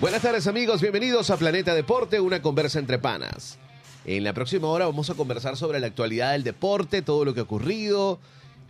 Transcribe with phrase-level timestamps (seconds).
[0.00, 3.58] Buenas tardes amigos, bienvenidos a Planeta Deporte, una conversa entre panas.
[4.06, 7.40] En la próxima hora vamos a conversar sobre la actualidad del deporte, todo lo que
[7.40, 8.18] ha ocurrido.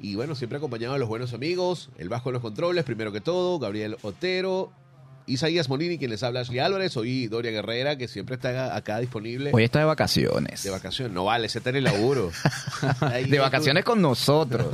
[0.00, 3.20] Y bueno, siempre acompañado de los buenos amigos, el Vasco en los controles, primero que
[3.20, 4.72] todo, Gabriel Otero,
[5.26, 9.52] Isaías Molini, quien les habla Ashley Álvarez, hoy Doria Guerrera, que siempre está acá disponible.
[9.54, 10.64] Hoy está de vacaciones.
[10.64, 12.32] De vacaciones, no vale, ese está en el laburo.
[13.28, 14.66] de vacaciones con nosotros.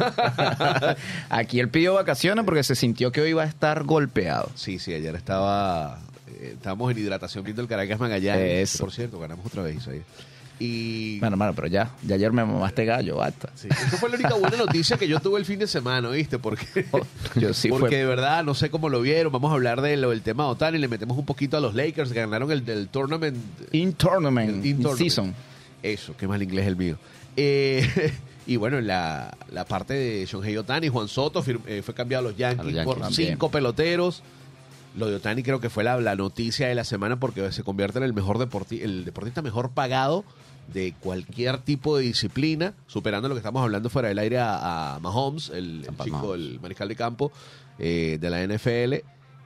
[1.28, 4.50] Aquí él pidió vacaciones porque se sintió que hoy iba a estar golpeado.
[4.54, 6.00] Sí, sí, ayer estaba
[6.40, 8.76] estábamos en hidratación viendo el Caracas Magallanes.
[8.78, 10.02] Por cierto, ganamos otra vez ahí.
[10.58, 11.18] Y.
[11.20, 13.50] Bueno, hermano, pero ya, ya ayer me mamaste gallo, basta.
[13.54, 16.38] Sí, esa fue la única buena noticia que yo tuve el fin de semana, ¿viste?
[16.38, 16.86] Porque,
[17.34, 19.30] yo sí porque fue- de verdad no sé cómo lo vieron.
[19.32, 20.78] Vamos a hablar de lo del tema de Otani.
[20.78, 23.36] Le metemos un poquito a los Lakers que ganaron el del tournament.
[23.72, 24.98] In tournament, in tournament.
[24.98, 25.34] season.
[25.82, 26.96] Eso, qué mal inglés el mío.
[27.36, 27.86] Eh,
[28.46, 32.26] y bueno, en la, la parte de Shohei Otani, Juan Soto fir- eh, fue cambiado
[32.26, 33.30] a los Yankees, A los Yankees por también.
[33.32, 34.22] cinco peloteros.
[34.96, 37.98] Lo de Otani creo que fue la, la noticia de la semana porque se convierte
[37.98, 40.24] en el mejor deporti el deportista mejor pagado
[40.72, 45.00] de cualquier tipo de disciplina, superando lo que estamos hablando fuera del aire a, a
[45.00, 46.40] Mahomes, el, chico, Mahomes.
[46.40, 47.32] el mariscal de campo
[47.78, 48.94] eh, de la NFL.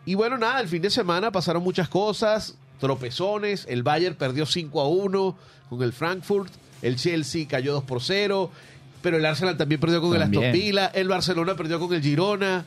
[0.07, 4.81] Y bueno, nada, el fin de semana pasaron muchas cosas, tropezones, el Bayern perdió 5
[4.81, 5.37] a 1
[5.69, 8.51] con el Frankfurt, el Chelsea cayó 2 por 0,
[9.03, 10.23] pero el Arsenal también perdió con el.
[10.23, 12.65] Aston Villa, el Barcelona perdió con el Girona,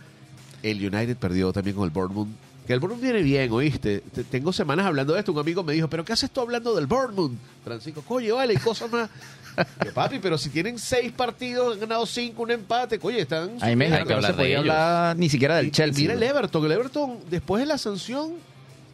[0.61, 2.27] el United perdió también con el Bournemouth.
[2.67, 3.99] Que el Bournemouth viene bien, ¿oíste?
[4.13, 5.33] Te- Tengo semanas hablando de esto.
[5.33, 7.31] Un amigo me dijo, ¿pero qué haces tú hablando del Bournemouth?
[7.63, 9.09] Francisco, coño, vale, y cosas más.
[9.85, 13.51] Yo, papi, pero si tienen seis partidos, han ganado cinco, un empate, coño, están...
[13.61, 14.69] A mí me dijeron que no hablar se de podía ellos.
[14.71, 16.01] hablar ni siquiera del y- Chelsea.
[16.01, 16.23] mira el.
[16.23, 16.65] Everton.
[16.65, 18.31] El Everton, después de la sanción,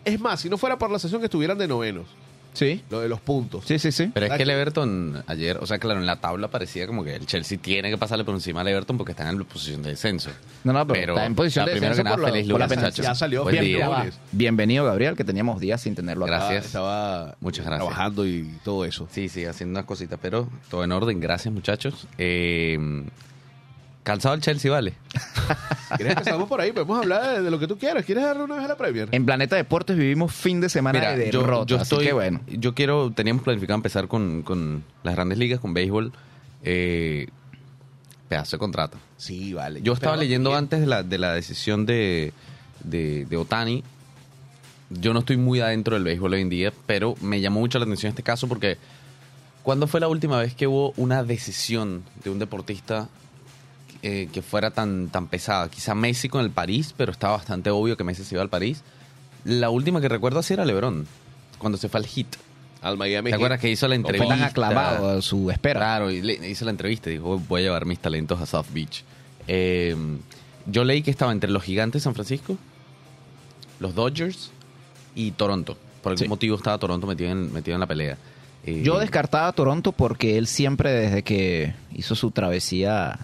[0.04, 2.08] es más, si no fuera por la sanción, que estuvieran de novenos.
[2.54, 3.64] Sí, Lo de los puntos.
[3.66, 4.10] sí, sí, sí.
[4.14, 7.16] Pero es que el Everton ayer, o sea, claro, en la tabla parecía como que
[7.16, 9.92] el Chelsea tiene que pasarle por encima al Everton porque están en la posición de
[9.92, 10.30] descenso.
[10.64, 12.52] No, no, pero, Pero, está en posición de primero descenso que nada, por, la- feliz
[12.52, 13.02] por la lunes, penalti.
[13.02, 13.86] Ya salió Buen bien, día.
[13.88, 14.20] lunes.
[14.32, 16.38] Bienvenido, Gabriel, que teníamos días sin tenerlo acá.
[16.38, 16.66] Gracias.
[16.66, 17.88] Estaba Muchas gracias.
[17.88, 19.08] trabajando y todo eso.
[19.12, 21.20] Sí, sí, haciendo unas cositas, pero todo en orden.
[21.20, 22.08] Gracias, muchachos.
[22.18, 22.78] Eh,
[24.10, 24.94] calzado el Chelsea, ¿vale?
[25.98, 26.72] ¿Quieres que salgamos por ahí?
[26.72, 28.04] Podemos hablar de, de lo que tú quieras.
[28.06, 29.08] ¿Quieres darle una vez a la Premier?
[29.12, 32.42] En Planeta Deportes vivimos fin de semana Mira, de yo, derrota, yo estoy, que bueno.
[32.48, 36.12] yo quiero, teníamos planificado empezar con, con las grandes ligas, con béisbol.
[36.64, 37.28] Eh,
[38.28, 38.98] pedazo de contrato.
[39.18, 39.82] Sí, vale.
[39.82, 42.34] Yo estaba Pero- leyendo antes de la, de la decisión de,
[42.84, 43.84] de, de Otani.
[44.90, 47.86] Yo no estoy muy adentro del béisbol hoy en día, pero me llamó mucho la
[47.86, 48.78] atención este caso porque
[49.64, 53.08] ¿cuándo fue la última vez que hubo una decisión de un deportista
[54.04, 55.70] eh, que fuera tan, tan pesada?
[55.70, 58.82] Quizá Messi con el París, pero estaba bastante obvio que Messi se iba al París.
[59.44, 61.08] La última que recuerdo así era LeBron,
[61.58, 62.36] cuando se fue al Hit.
[62.82, 64.28] Al Miami ¿Te acuerdas que hizo la Fue entrevista?
[64.36, 65.80] tan aclamado a su espera.
[65.82, 68.68] Claro, y le hizo la entrevista y dijo, voy a llevar mis talentos a South
[68.74, 69.04] Beach.
[69.48, 69.96] Eh,
[70.66, 72.58] yo leí que estaba entre los gigantes de San Francisco,
[73.80, 74.52] los Dodgers
[75.16, 75.78] y Toronto.
[76.02, 76.30] Por algún Sí.
[76.30, 78.18] motivo estaba Toronto metido en, metido en la pelea.
[78.66, 83.20] Eh, Yo descartaba a Toronto porque él siempre, desde que hizo su travesía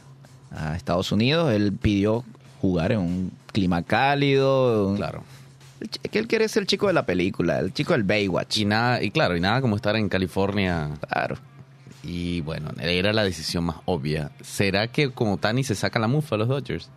[0.52, 2.24] a Estados Unidos, él pidió
[2.62, 4.96] jugar en un clima cálido.
[4.96, 5.24] Claro.
[6.12, 8.58] Que él quiere ser el chico de la película, el chico del Baywatch.
[8.58, 10.90] Y nada, y claro, y nada como estar en California.
[11.10, 11.38] Claro.
[12.04, 14.32] Y bueno, era la decisión más obvia.
[14.42, 16.90] ¿Será que como Tani se saca la mufa a los Dodgers?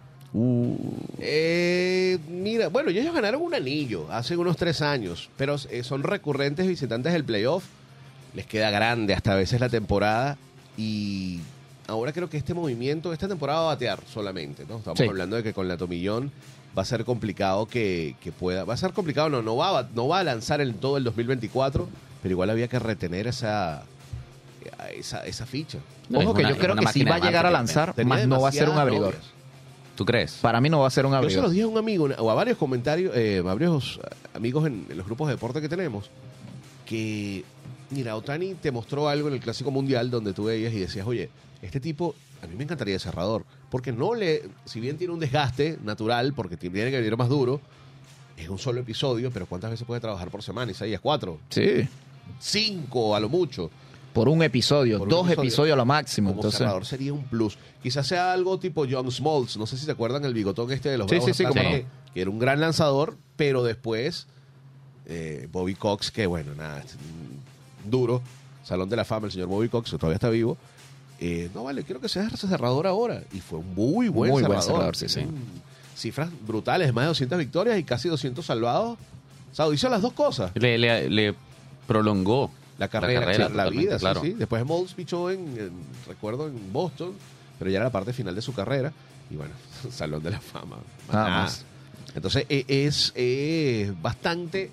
[1.20, 6.66] Eh, mira, bueno, ellos ganaron un anillo hace unos tres años, pero eh, son recurrentes
[6.66, 7.65] visitantes del playoff.
[8.34, 10.36] Les queda grande hasta a veces la temporada
[10.76, 11.41] y
[11.88, 14.76] ahora creo que este movimiento, esta temporada va a batear solamente, ¿no?
[14.78, 15.04] Estamos Sí.
[15.06, 16.31] hablando de que con la Tomillón
[16.76, 19.89] va a ser complicado que, que pueda, va a ser complicado, no, no va, a,
[19.95, 21.89] no va a lanzar en todo el 2024,
[22.22, 23.83] pero igual había que retener esa,
[24.95, 25.78] esa, esa ficha.
[26.09, 28.27] No, Ojo es que una- yo creo que sí va a llegar a lanzar, más
[28.27, 29.15] no va a ser un abridor.
[29.15, 29.33] novias.
[29.97, 30.34] ¿Tú crees?
[30.34, 31.45] Para mí no va a ser un Yo se abridor.
[31.45, 33.98] lo dije a un amigo o a varios comentarios, eh, a varios
[34.34, 36.09] amigos en, en los grupos de deporte que tenemos,
[36.86, 37.45] que,
[37.91, 41.30] mira, Otani te mostró algo en el Clásico Mundial donde tú veías y decías, oye,
[41.63, 45.21] este tipo, a mí me encantaría de cerrador, porque no le, si bien tiene un
[45.21, 47.60] desgaste natural, porque tiene que venir más duro,
[48.37, 50.71] es un solo episodio, pero ¿cuántas veces puede trabajar por semana?
[50.71, 51.89] Isaías, cuatro, Sí.
[52.41, 53.71] cinco a lo mucho.
[54.13, 55.43] por un episodio, Por un dos episodio.
[55.49, 56.31] episodios a lo máximo.
[56.31, 57.57] Como Entonces, cerrador sería un plus.
[57.83, 59.57] Quizás sea algo tipo John Smoltz.
[59.59, 61.53] No sé si se acuerdan el bigotón este de los Sí, Bravos sí, sí, no.
[61.53, 61.84] que,
[62.16, 64.27] era un gran lanzador, pero después
[65.07, 66.83] eh, Bobby Cox, que bueno, nada,
[67.89, 68.21] duro.
[68.65, 70.57] Salón de la fama, el señor Bobby Cox, que todavía está vivo.
[71.20, 73.22] Eh, no, vale, quiero que seas cerrador ahora.
[73.32, 74.94] Y fue un muy buen Muy buen cerrador.
[74.97, 75.20] sí, sí.
[75.22, 78.98] Mm, Cifras brutales, más de 200 victorias y casi 200 salvados.
[79.50, 80.53] O sea, hizo las dos cosas.
[80.54, 81.34] Le, le- le
[81.88, 84.20] prolongó La carrera, la, vida, sí, claro.
[84.20, 84.34] sí.
[84.34, 85.72] Después Moles pichó en, en-
[86.06, 87.12] recuerdo, en Boston,
[87.59, 88.92] pero ya era la parte final de su carrera.
[89.30, 89.54] Y bueno,
[89.91, 90.76] Salón de la Fama.
[91.12, 91.65] Nada más.
[92.15, 94.70] Entonces e- es, es bastante...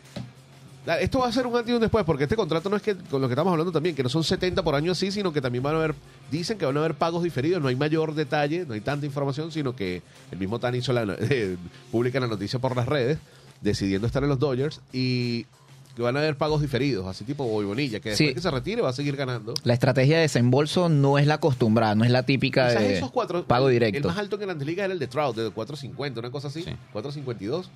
[0.85, 2.95] Esto va a ser un antes y un después, porque este contrato no es que,
[2.95, 5.41] con lo que estamos hablando también, que no son 70 por año así, sino que
[5.41, 5.95] también van a haber,
[6.29, 9.51] dicen que van a haber pagos diferidos, no hay mayor detalle, no hay tanta información,
[9.51, 11.57] sino que el mismo Tan hizo eh,
[11.91, 13.17] publica la noticia por las redes,
[13.61, 15.47] decidiendo estar en los Dodgers, y
[15.95, 18.33] que van a haber pagos diferidos, así tipo Bobby Bonilla, que después Sí.
[18.35, 19.53] que se retire va a seguir ganando.
[19.63, 23.11] la estrategia de desembolso no es la acostumbrada, no es la típica Quizás de esos
[23.11, 23.97] cuatro, pago directo.
[23.99, 26.63] El más alto en Grandes Ligas era el de Trout, de 4.50, una cosa así,
[26.63, 26.71] Sí.
[26.93, 27.69] 4.52.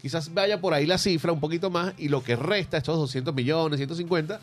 [0.00, 3.34] Quizás vaya por ahí la cifra un poquito más y lo que resta, estos 200
[3.34, 4.40] millones, 150,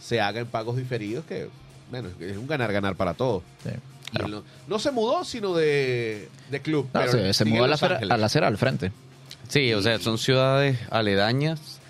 [0.00, 1.48] se haga en pagos diferidos, que
[1.90, 3.42] bueno, es un ganar-ganar para todos.
[3.64, 3.70] Sí.
[4.28, 6.86] No, no se mudó, sino de, de club.
[6.94, 8.92] No, pero se, se mudó a la, a la acera al frente.
[9.48, 11.80] Sí, o sea, son ciudades aledañas,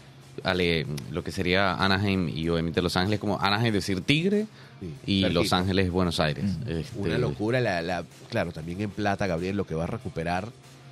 [0.45, 4.47] ale, lo que sería Anaheim y obviamente Los Ángeles, como Anaheim decir Tigre
[4.81, 5.41] Sí, y cerquita.
[5.41, 6.45] Los Ángeles Buenos Aires.
[6.45, 6.69] Mm.
[6.71, 10.49] Este, Una locura, la, la- claro, también en plata, Gabriel, lo que va a recuperar,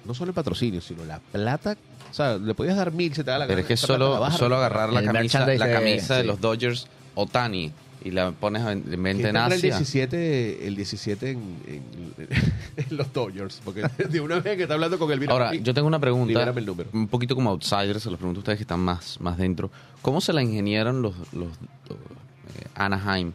[0.07, 1.77] no solo el patrocinio, sino la plata.
[2.11, 4.57] O sea, le podías dar mil, se te da la Pero es que solo, solo
[4.57, 6.27] agarrar la camisa, la de- camisa de sí.
[6.29, 7.73] los Dodgers Otani
[8.05, 9.71] y la pones en venta en entra el Asia.
[9.79, 11.83] 17, el 17 en, en-
[12.77, 15.89] en los Dodgers, porque de una vez que está hablando con el Ahora, yo tengo
[15.89, 16.91] una pregunta, Libérame el número.
[16.93, 19.71] un poquito como outsider, se los pregunto a ustedes que están más, más dentro.
[20.03, 23.33] ¿Cómo se la ingeniaron los, los, eh, Anaheim,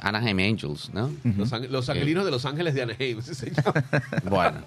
[0.00, 1.10] Anaheim Angels, no?
[1.36, 3.84] Los, ang- los angelinos de Los Ángeles de Anaheim, se llama.
[4.28, 4.58] Bueno,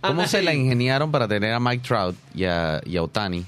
[0.00, 3.44] ¿cómo se la ingeniaron para tener a Mike Trout y a, y a Otani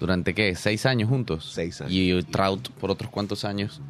[0.00, 0.54] durante qué?
[0.56, 1.50] ¿Seis años juntos?
[1.54, 1.92] Seis años.
[1.92, 3.80] Y Trout por otros cuantos años.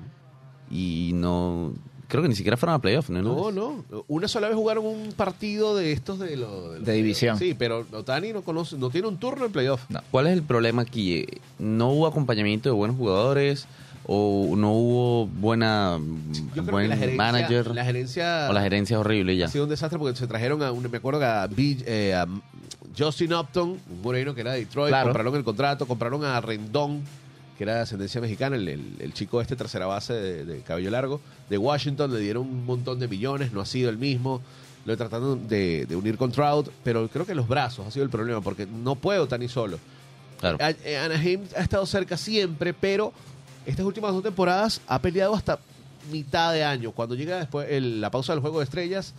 [0.73, 1.73] Y no.
[2.09, 3.23] Creo que ni siquiera fueron a playoff, ¿no?
[3.23, 3.85] No, no.
[4.09, 6.77] Una sola vez jugaron un partido de estos de los...
[6.77, 7.39] los De división.
[7.39, 9.81] Sí, pero Otani no conoce, no tiene un turno en playoff.
[9.89, 10.01] No.
[10.11, 11.27] ¿Cuál es el problema aquí?
[11.59, 13.67] ¿No hubo acompañamiento de buenos jugadores?
[14.05, 15.99] ¿O no hubo buena
[16.55, 17.67] Yo creo buen que la gerencia, manager?
[17.75, 19.47] la gerencia, ¿O la gerencia es horrible ya?
[19.47, 22.27] ha sido un desastre porque se trajeron a un, me acuerdo que a, eh, a
[22.99, 25.07] Justin Upton, un moreno que era de Detroit, Claro.
[25.07, 27.01] compraron el contrato, compraron a Rendón,
[27.65, 30.91] que era de ascendencia mexicana, el, el- el chico este tercera base de, de cabello
[30.91, 34.43] largo, de Washington, le dieron un montón de millones, no ha sido el mismo,
[34.85, 38.11] lo tratando de, de unir con Trout, pero creo que los brazos ha sido el
[38.11, 39.79] problema, porque no puedo tan ni solo.
[40.41, 40.59] Claro.
[40.61, 43.13] Eh, Anaheim ha estado cerca siempre, pero
[43.65, 45.61] estas últimas dos temporadas ha peleado hasta
[46.11, 46.91] mitad de año.
[46.91, 49.15] Cuando llega después el- la pausa del juego de estrellas,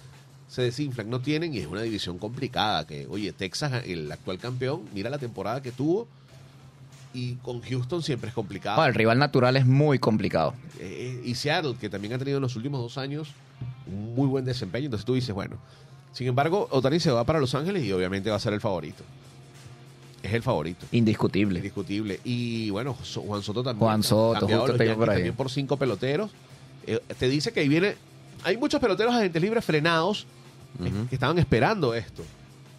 [0.49, 2.85] se desinflan, no tienen y es una división complicada.
[2.85, 6.09] Que, oye, Texas, el actual campeón, mira la temporada que tuvo
[7.13, 8.77] y con Houston siempre es complicado.
[8.77, 10.53] Bueno, el rival natural es muy complicado.
[10.79, 13.29] Eh, y Seattle, que también ha tenido en los últimos dos años
[13.85, 14.85] un muy buen desempeño.
[14.85, 15.57] Entonces tú dices, bueno,
[16.11, 19.03] sin embargo, Otani se va para Los Ángeles y obviamente va a ser el favorito.
[20.21, 20.85] Es el favorito.
[20.91, 21.59] Indiscutible.
[21.59, 22.19] Indiscutible.
[22.23, 23.79] Y bueno, Juan Soto también.
[23.79, 25.15] Juan Soto, justo los te digo Yankees por ahí.
[25.17, 26.31] También por cinco peloteros.
[26.87, 27.95] Eh, te dice que ahí viene.
[28.43, 30.25] Hay muchos peloteros agentes libres frenados
[30.83, 32.23] eh, que estaban esperando esto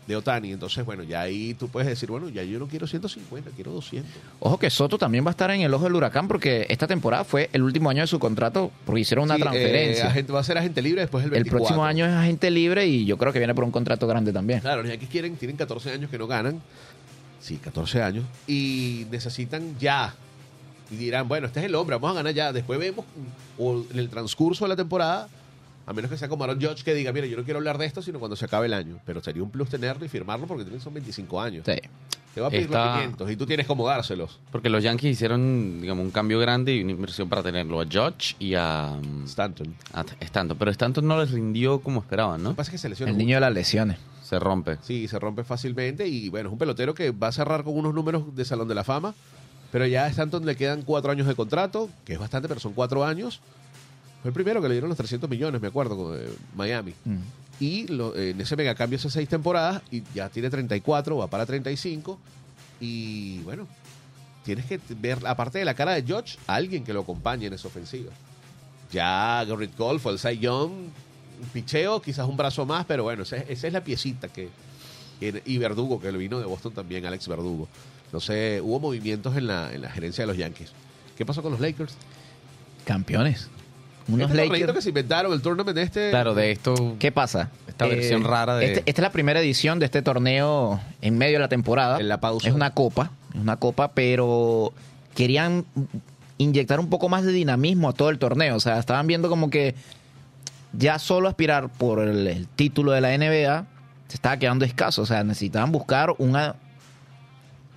[0.06, 0.52] de Otani.
[0.52, 4.10] Entonces, bueno, ya ahí tú puedes decir, bueno, ya yo no quiero 150, quiero 200.
[4.40, 7.24] Ojo que Soto también va a estar en el ojo del huracán porque esta temporada
[7.24, 10.06] fue el último año de su contrato porque hicieron una Sí, eh, transferencia.
[10.10, 11.58] agente- va a ser agente libre después del el 24.
[11.66, 14.60] próximo año es agente libre y yo creo que viene por un contrato grande también.
[14.60, 16.60] Claro, los Yankees quieren, tienen 14 años que no ganan.
[17.40, 18.24] Sí, 14 años.
[18.46, 20.14] Y necesitan ya.
[20.90, 22.52] Y dirán, bueno, este es el hombre, vamos a ganar ya.
[22.52, 23.04] Después vemos,
[23.58, 25.28] o en el transcurso de la temporada,
[25.86, 27.86] a menos que sea como Aaron Judge que diga, mira, yo no quiero hablar de
[27.86, 28.98] esto, sino cuando se acabe el año.
[29.04, 31.64] Pero sería un plus tenerlo y firmarlo porque tienen son 25 años.
[31.66, 31.76] Sí.
[32.34, 34.40] Te va a pedir Está- los 500 y tú tienes como dárselos.
[34.50, 38.34] Porque los Yankees hicieron, digamos, un cambio grande y una inversión para tenerlo a Judge
[38.40, 39.74] y a, mm, Stanton.
[39.92, 40.56] a Stanton.
[40.58, 42.54] Pero Stanton no les rindió como esperaban, Lo ¿no?
[42.54, 43.24] que pasa es que se lesiona El mucho.
[43.26, 43.98] niño de las lesiones.
[44.24, 44.78] Se rompe.
[44.82, 47.94] Sí, se rompe fácilmente y bueno, es un pelotero que va a cerrar con unos
[47.94, 49.14] números de Salón de la Fama,
[49.70, 52.72] pero ya a Stanton le quedan cuatro años de contrato, que es bastante, pero son
[52.72, 53.40] cuatro años.
[54.24, 56.24] Fue el primero que le dieron los 300 millones, me acuerdo, con eh,
[56.56, 56.94] Miami.
[57.04, 57.16] Mm.
[57.60, 61.44] Y lo- eh, en ese megacambio hace seis temporadas y ya tiene 34, va para
[61.44, 62.18] 35.
[62.80, 63.68] Y bueno,
[64.42, 67.68] tienes que ver, aparte de la cara de George, alguien que lo acompañe en esa
[67.68, 68.10] ofensiva.
[68.90, 73.24] Ya Garrett Cole fue el Cy Young, un picheo, quizás un brazo más, pero bueno,
[73.24, 74.48] esa, es- esa es la piecita que,
[75.20, 77.68] que- Y Verdugo, que lo vino de Boston también, Alex Verdugo.
[78.10, 80.70] No sé, hubo movimientos en la, en la gerencia de los Yankees.
[81.16, 81.94] ¿Qué pasó con los Lakers?
[82.84, 83.48] Campeones.
[84.08, 84.72] Unos este Lakers.
[84.72, 86.10] que se inventaron, el tournament este.
[86.10, 86.96] Claro, de esto.
[86.98, 87.50] ¿Qué pasa?
[87.66, 91.34] Esta versión rara de- este- esta es la primera edición de este torneo en medio
[91.34, 91.98] de la temporada.
[91.98, 92.48] En la pausa.
[92.48, 94.72] Es una copa, es una copa, pero
[95.14, 95.64] querían
[96.38, 98.56] inyectar un poco más de dinamismo a todo el torneo.
[98.56, 99.74] O sea, estaban viendo como que
[100.72, 103.66] ya solo aspirar por el, el título de la NBA
[104.08, 105.02] se estaba quedando escaso.
[105.02, 106.56] O sea, necesitaban buscar una,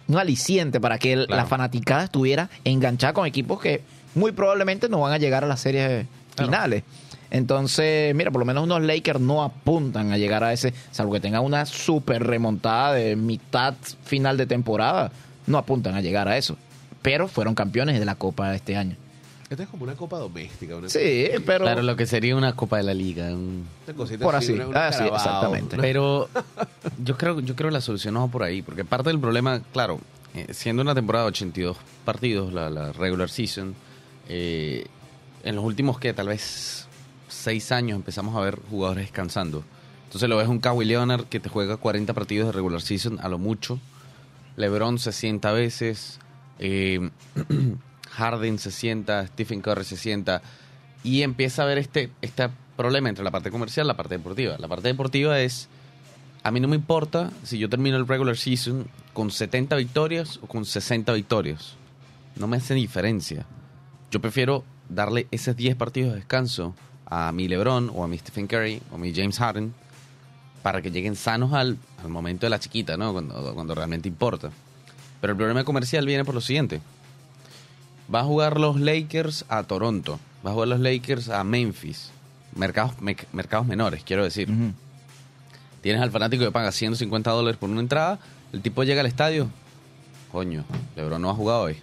[0.08, 1.42] un aliciente para que el- Claro.
[1.44, 3.82] la fanaticada estuviera enganchada con equipos que
[4.16, 6.08] muy probablemente no van a llegar a las series
[6.38, 6.52] Claro.
[6.52, 6.84] finales.
[7.30, 11.20] Entonces, mira, por lo menos unos Lakers no apuntan a llegar a ese, salvo que
[11.20, 13.74] tengan una super remontada de mitad
[14.06, 15.12] final de temporada,
[15.46, 16.56] no apuntan a llegar a eso.
[17.02, 18.96] Pero fueron campeones de la Copa este año.
[19.50, 20.76] Esta es como una copa doméstica.
[20.76, 21.64] Una Sí, pero...
[21.64, 23.28] Claro, lo que sería una Copa de la Liga.
[23.28, 23.66] un-
[24.22, 24.52] Por así.
[24.54, 25.78] una- una Ah, sí, exactamente.
[25.78, 26.28] Pero
[27.04, 30.02] yo creo, yo creo la solución no va por ahí, porque parte del problema, claro,
[30.34, 33.74] eh, siendo una temporada de 82 partidos, la, la regular season,
[34.28, 34.86] eh,
[35.48, 36.88] en los últimos que tal vez
[37.30, 39.64] seis años empezamos a ver jugadores descansando.
[40.04, 43.30] Entonces lo ves un Kawhi Leonard que te juega 40 partidos de regular season a
[43.30, 43.80] lo mucho,
[44.58, 46.20] LeBron se sienta a veces,
[46.60, 47.12] eh,
[48.12, 50.42] Harden se sienta, Stephen Curry se sienta
[51.04, 54.58] y empieza a ver este, este problema entre la parte comercial y la parte deportiva.
[54.58, 55.70] La parte deportiva es,
[56.44, 60.48] a mí no me importa si yo termino el regular season con 70 victorias o
[60.48, 61.76] con 60 victorias.
[62.36, 63.46] No me hace diferencia.
[64.12, 66.76] Yo prefiero darle esos 10 partidos de descanso
[67.06, 69.74] a mi LeBron o a mi Stephen Curry o a mi James Harden
[70.64, 73.14] para que lleguen sanos al, al momento de la chiquita, ¿no?
[73.14, 74.50] Cuando, cuando realmente importa.
[75.22, 76.82] Pero el problema comercial viene por lo siguiente.
[78.14, 80.20] Va a jugar los Lakers a Toronto.
[80.46, 82.12] Va a jugar los Lakers a Memphis.
[82.56, 84.50] Mercados, me- mercados menores, quiero decir.
[85.82, 88.20] Tienes al fanático que paga 150 dólares por una entrada.
[88.52, 89.50] El tipo llega al estadio.
[90.32, 90.66] Coño,
[90.96, 91.78] LeBron no ha jugado hoy.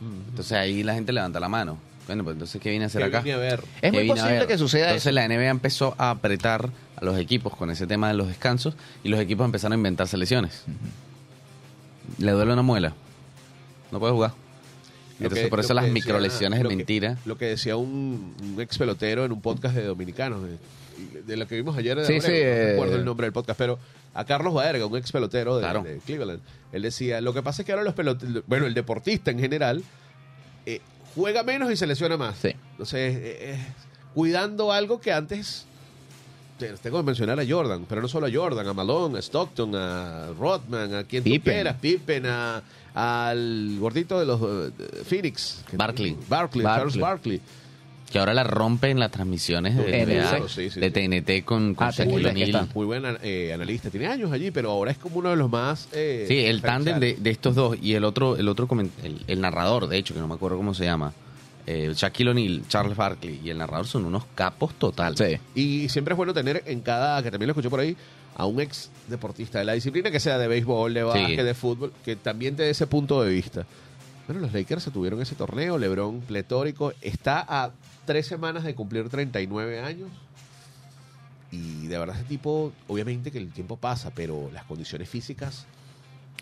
[0.00, 1.78] Entonces ahí la gente levanta la mano.
[2.06, 3.20] Bueno, pues entonces, ¿qué viene a hacer acá?
[3.20, 3.60] vine a ver.
[3.82, 4.46] Es ¿Qué muy posible ver?
[4.46, 5.12] que suceda Entonces eso.
[5.14, 8.74] la NBA empezó a apretar a los equipos con ese tema de los descansos
[9.04, 10.64] y los equipos empezaron a inventar selecciones.
[12.18, 12.94] Le duele una muela.
[13.92, 14.30] No puede jugar.
[15.18, 17.18] Lo Entonces que- por eso las decía- microlesiones es que- mentira.
[17.26, 21.46] Lo que decía un, un ex pelotero en un podcast de dominicanos, de, de lo
[21.46, 23.78] que vimos ayer de Sí, Abreu, sí, no eh, recuerdo el nombre del podcast, pero
[24.14, 25.82] a Carlos Baerga, un ex pelotero de, Claro.
[25.82, 26.40] de Cleveland,
[26.72, 29.82] él decía, lo que pasa es que ahora los peloteros, bueno, el deportista en general,
[30.66, 30.80] eh,
[31.14, 32.36] juega menos y se lesiona más.
[32.38, 32.48] Sí.
[32.72, 33.58] Entonces, eh, eh,
[34.14, 35.66] cuidando algo que antes...
[36.58, 39.74] te- Tengo que mencionar a Jordan, pero no solo a Jordan, a Malone, a Stockton,
[39.76, 41.54] a Rodman, a quien tú Pippen.
[41.54, 42.62] quieras, Pippen, a,
[42.94, 45.62] al gordito de los eh, Phoenix.
[45.70, 46.16] que- Barkley.
[46.28, 47.40] Barkley, Charles Barkley.
[48.10, 50.92] Que ahora la rompe en las transmisiones de, En NBA, el- sí, sí, de sí.
[50.92, 52.68] TNT con, con Ah, Shaquille O'Neal.
[52.74, 53.90] Muy buen eh, analista.
[53.90, 55.88] Tiene años allí, pero ahora es como uno de los más.
[55.92, 58.66] eh, Sí, el tándem de, estos dos y el otro, el otro
[59.02, 61.12] el, el narrador, de hecho, que no me acuerdo cómo se llama,
[61.66, 65.14] eh, Shaquille O'Neal, Charles Barkley y el narrador son unos capos total.
[65.14, 65.36] Sí.
[65.54, 67.94] Y siempre es bueno tener en cada, que también lo escuché por ahí,
[68.36, 71.92] a un ex deportista de la disciplina, que sea de béisbol, de básquet, de fútbol,
[72.06, 73.66] que también te dé ese punto de vista.
[74.26, 77.70] Bueno, los Lakers se tuvieron ese torneo, LeBron pletórico, está a
[78.08, 80.08] tres semanas de cumplir 39 años.
[81.52, 85.66] Y de verdad ese tipo, obviamente que el tiempo pasa, pero las condiciones físicas,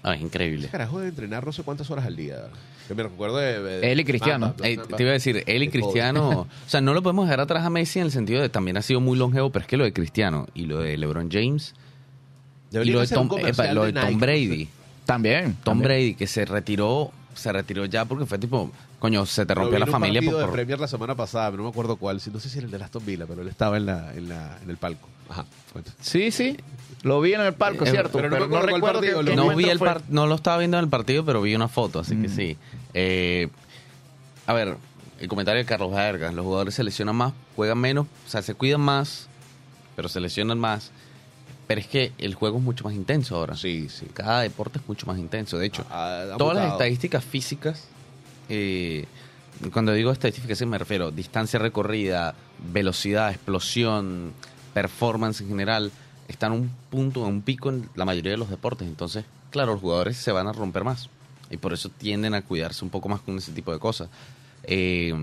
[0.02, 0.60] Ah, es increíble.
[0.60, 2.44] ese carajo de entrenar no sé cuántas horas al día.
[2.86, 3.60] Que me recuerdo de...
[3.60, 4.48] de- Él y Cristiano.
[4.48, 4.96] Mamba, Mamba.
[4.96, 7.70] te iba a decir, él y Cristiano, o sea, no lo podemos dejar atrás a
[7.70, 9.92] Messi en el sentido de también ha sido muy longevo, pero es que lo de
[9.92, 11.74] Cristiano y lo de LeBron James
[12.70, 14.20] y Debería lo de Tom, epa, lo de de Tom Nike.
[14.20, 14.68] Brady,
[15.04, 15.44] También.
[15.54, 15.88] Tom también.
[15.88, 18.70] Brady que se retiró, se retiró ya porque fue tipo,
[19.06, 21.58] coño, se te rompió la un familia partido por, de Premier la semana pasada, pero
[21.58, 22.20] no me acuerdo cuál.
[22.32, 24.58] No sé si era el de Aston Villa, pero él estaba en, la, en, la,
[24.62, 25.08] en el palco.
[25.28, 25.44] Ajá.
[25.72, 25.92] cuenta.
[26.00, 26.56] Sí, sí.
[27.02, 28.10] Lo vi en el palco, Eh, ¿cierto?
[28.18, 29.86] pero no Pero no, recuerdo partido, que- no encuentro vi el fue.
[29.88, 32.36] par- no lo estaba viendo en el partido, pero vi una foto, así que Mm.
[32.36, 32.56] sí.
[32.94, 33.48] Eh,
[34.46, 34.76] a ver,
[35.20, 38.54] el comentario de Carlos Vergas, los jugadores se lesionan más, juegan menos, o sea, se
[38.54, 39.28] cuidan más,
[39.94, 40.90] pero se lesionan más.
[41.68, 43.56] Pero es que el juego es mucho más intenso ahora.
[43.56, 44.06] Sí, sí.
[44.14, 45.58] Cada deporte es mucho más intenso.
[45.58, 47.84] De hecho, Ha- ha todas las estadísticas físicas,
[48.48, 49.04] eh,
[49.72, 52.34] cuando digo estadísticas, sí me refiero distancia recorrida,
[52.72, 54.32] velocidad, explosión,
[54.74, 55.90] performance en general,
[56.28, 58.86] están a un punto, a un pico en la mayoría de los deportes.
[58.86, 61.08] Entonces, claro, los jugadores se van a romper más.
[61.50, 64.08] Y por eso tienden a cuidarse un poco más con ese tipo de cosas.
[64.64, 65.14] Eh,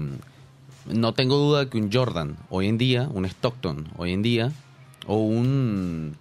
[0.85, 4.51] no tengo duda de que un Jordan hoy en día, un Stockton hoy en día,
[5.05, 6.17] o un...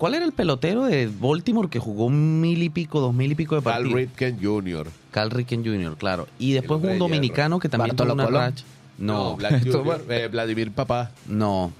[0.00, 3.34] ¿Cuál era el pelotero de Baltimore que jugó un mil y pico, dos mil y
[3.34, 3.94] pico de Cal partidos?
[3.94, 4.88] Ripken Jr.
[5.10, 6.26] Cal Ripken Jr., claro.
[6.38, 8.40] Y después un de dominicano que también tuvo Bartolo una Colón.
[8.40, 8.64] racha.
[8.96, 11.70] No, Jr., eh, Vladimir Papá, no.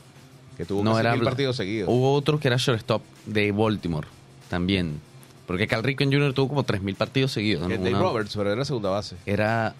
[0.58, 1.88] que tuvo no era mil partidos seguidos.
[1.88, 4.06] Hubo otro que era shortstop de Baltimore
[4.50, 5.00] también.
[5.46, 6.34] Porque Cal Ripken Jr.
[6.34, 7.62] tuvo como 3.000 partidos seguidos.
[7.62, 7.70] ¿no?
[7.70, 9.16] Dave Una- Roberts, pero era segunda base.
[9.24, 9.74] Era...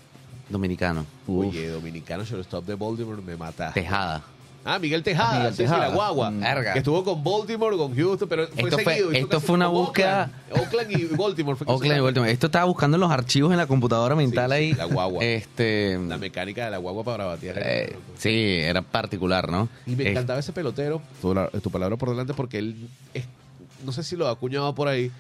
[0.49, 1.05] dominicano.
[1.29, 3.71] Oye, dominicano shortstop de Baltimore me mata.
[3.75, 4.25] Tejada.
[4.65, 5.89] Ah, Miguel Tejada, Miguel sí, sí, Tejada.
[5.89, 6.31] la guagua.
[6.31, 6.41] Mm.
[6.41, 6.73] Verga.
[6.75, 9.13] Que estuvo con Baltimore, con Houston, pero fue Esto fue- seguido.
[9.13, 11.57] hizo esto fue una búsqueda- Oakland, Oakland y Baltimore.
[11.57, 12.31] Fue que Oakland y Baltimore.
[12.33, 14.73] Esto estaba buscando en los archivos en la computadora mental Sí, sí, ahí.
[14.75, 15.25] la guagua.
[15.25, 17.59] Este, La mecánica de la guagua para batear.
[17.65, 19.69] eh, sí, era particular, ¿no?
[19.87, 22.77] Y me Eh, encantaba ese pelotero, tu, la- tu palabra por delante, porque él,
[23.15, 23.25] es-
[23.85, 25.11] no sé si lo acuñaba por ahí,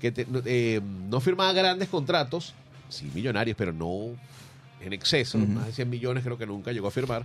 [0.00, 2.54] que te- no- eh, no firmaba grandes contratos,
[2.88, 4.06] sí millonarios, pero no
[4.80, 7.24] en exceso, más de 100 millones creo que nunca llegó a firmar.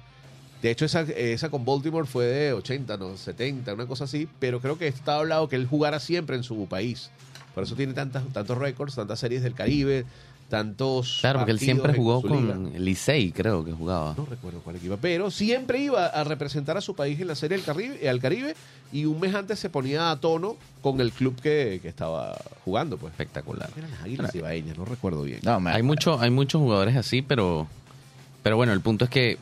[0.65, 4.59] De hecho, esa, esa con Baltimore fue de 80, no, 70, una cosa así, pero
[4.59, 7.11] creo que estaba hablado que él jugara siempre en su país.
[7.53, 10.05] Por eso tiene tantas, tantos récords, tantas series del Caribe,
[10.49, 11.19] tantos.
[11.21, 14.15] Claro, porque él siempre jugó con Licey, creo que jugaba.
[14.17, 17.57] No recuerdo cuál equipo, pero siempre iba a representar a su país en la Serie
[17.57, 18.55] del Caribe, al Caribe
[18.91, 22.97] y un mes antes se ponía a tono con el club que, que estaba jugando.
[22.97, 23.69] pues Espectacular.
[23.77, 25.41] Eran las Águilas Ibaeñas, no recuerdo bien.
[25.43, 27.67] No, me- Hay, mucho, hay muchos jugadores así, pero,
[28.41, 29.37] pero bueno, el punto es que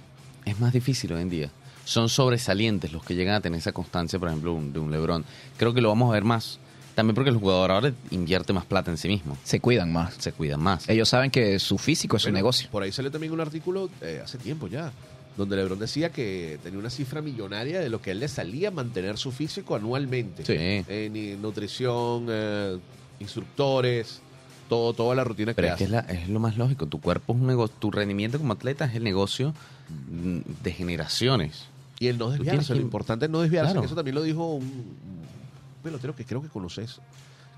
[0.45, 1.49] es más difícil hoy en día.
[1.85, 5.25] Son sobresalientes los que llegan a tener esa constancia, por ejemplo, un- de un Lebron.
[5.57, 6.59] Creo que lo vamos a ver más.
[6.95, 9.35] También porque el jugador ahora invierte más plata en sí mismo.
[9.43, 10.13] se cuidan más.
[10.19, 10.87] Se cuida más.
[10.87, 12.69] Ellos saben que su físico es su negocio.
[12.71, 14.91] Por ahí salió también un artículo eh, hace tiempo ya,
[15.35, 19.17] donde Lebron decía que tenía una cifra millonaria de lo que él le salía mantener
[19.17, 20.45] su físico anualmente.
[20.45, 20.53] Sí.
[20.87, 22.77] En eh, nutrición, eh,
[23.19, 24.21] instructores,
[24.69, 26.85] todo, toda la rutina Pero que es que es, la- es lo más lógico.
[26.87, 27.75] Tu cuerpo es un negocio.
[27.79, 29.53] Tu rendimiento como atleta es el negocio
[30.63, 31.65] de generaciones.
[31.99, 33.81] Y el no desviarse, que- lo importante es no desviarse, Claro.
[33.81, 34.85] que eso también lo dijo un,
[35.83, 36.99] pelotero que creo que conoces,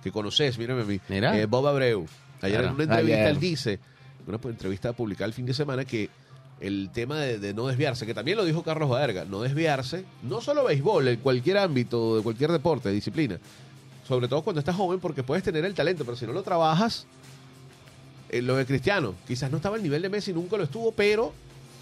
[0.03, 1.37] que conoces, mírame a mí, Mira.
[1.39, 2.05] eh, Bob Abreu.
[2.41, 2.67] Ayer Claro.
[2.69, 3.29] en una entrevista Ayer.
[3.29, 6.09] él dice, en una entrevista publicada el fin de semana, que
[6.59, 10.41] el tema de, de no desviarse, que también lo dijo Carlos Baerga, no desviarse, no
[10.41, 13.37] solo béisbol, en cualquier ámbito, de cualquier deporte, disciplina,
[14.07, 17.05] sobre todo cuando estás joven, porque puedes tener el talento, pero si no lo trabajas,
[18.29, 21.33] eh, lo de Cristiano, quizás no estaba al nivel de Messi, nunca lo estuvo, pero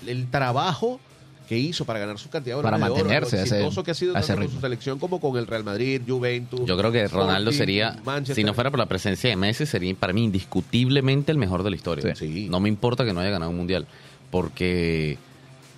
[0.08, 1.00] el trabajo
[1.48, 3.92] que hizo para ganar su cantidad de Para balones de oro, mantenerse lo ese- que
[3.92, 6.62] ha sido tanto con su selección como con el Real Madrid, Juventus.
[6.66, 8.36] Yo creo que Ronaldo Sporting, sería, Manchester.
[8.38, 11.70] si no fuera por la presencia de Messi, sería para mí indiscutiblemente el mejor de
[11.72, 12.16] la historia.
[12.16, 12.48] Sí.
[12.50, 13.86] No me importa que no haya ganado un mundial,
[14.32, 15.18] porque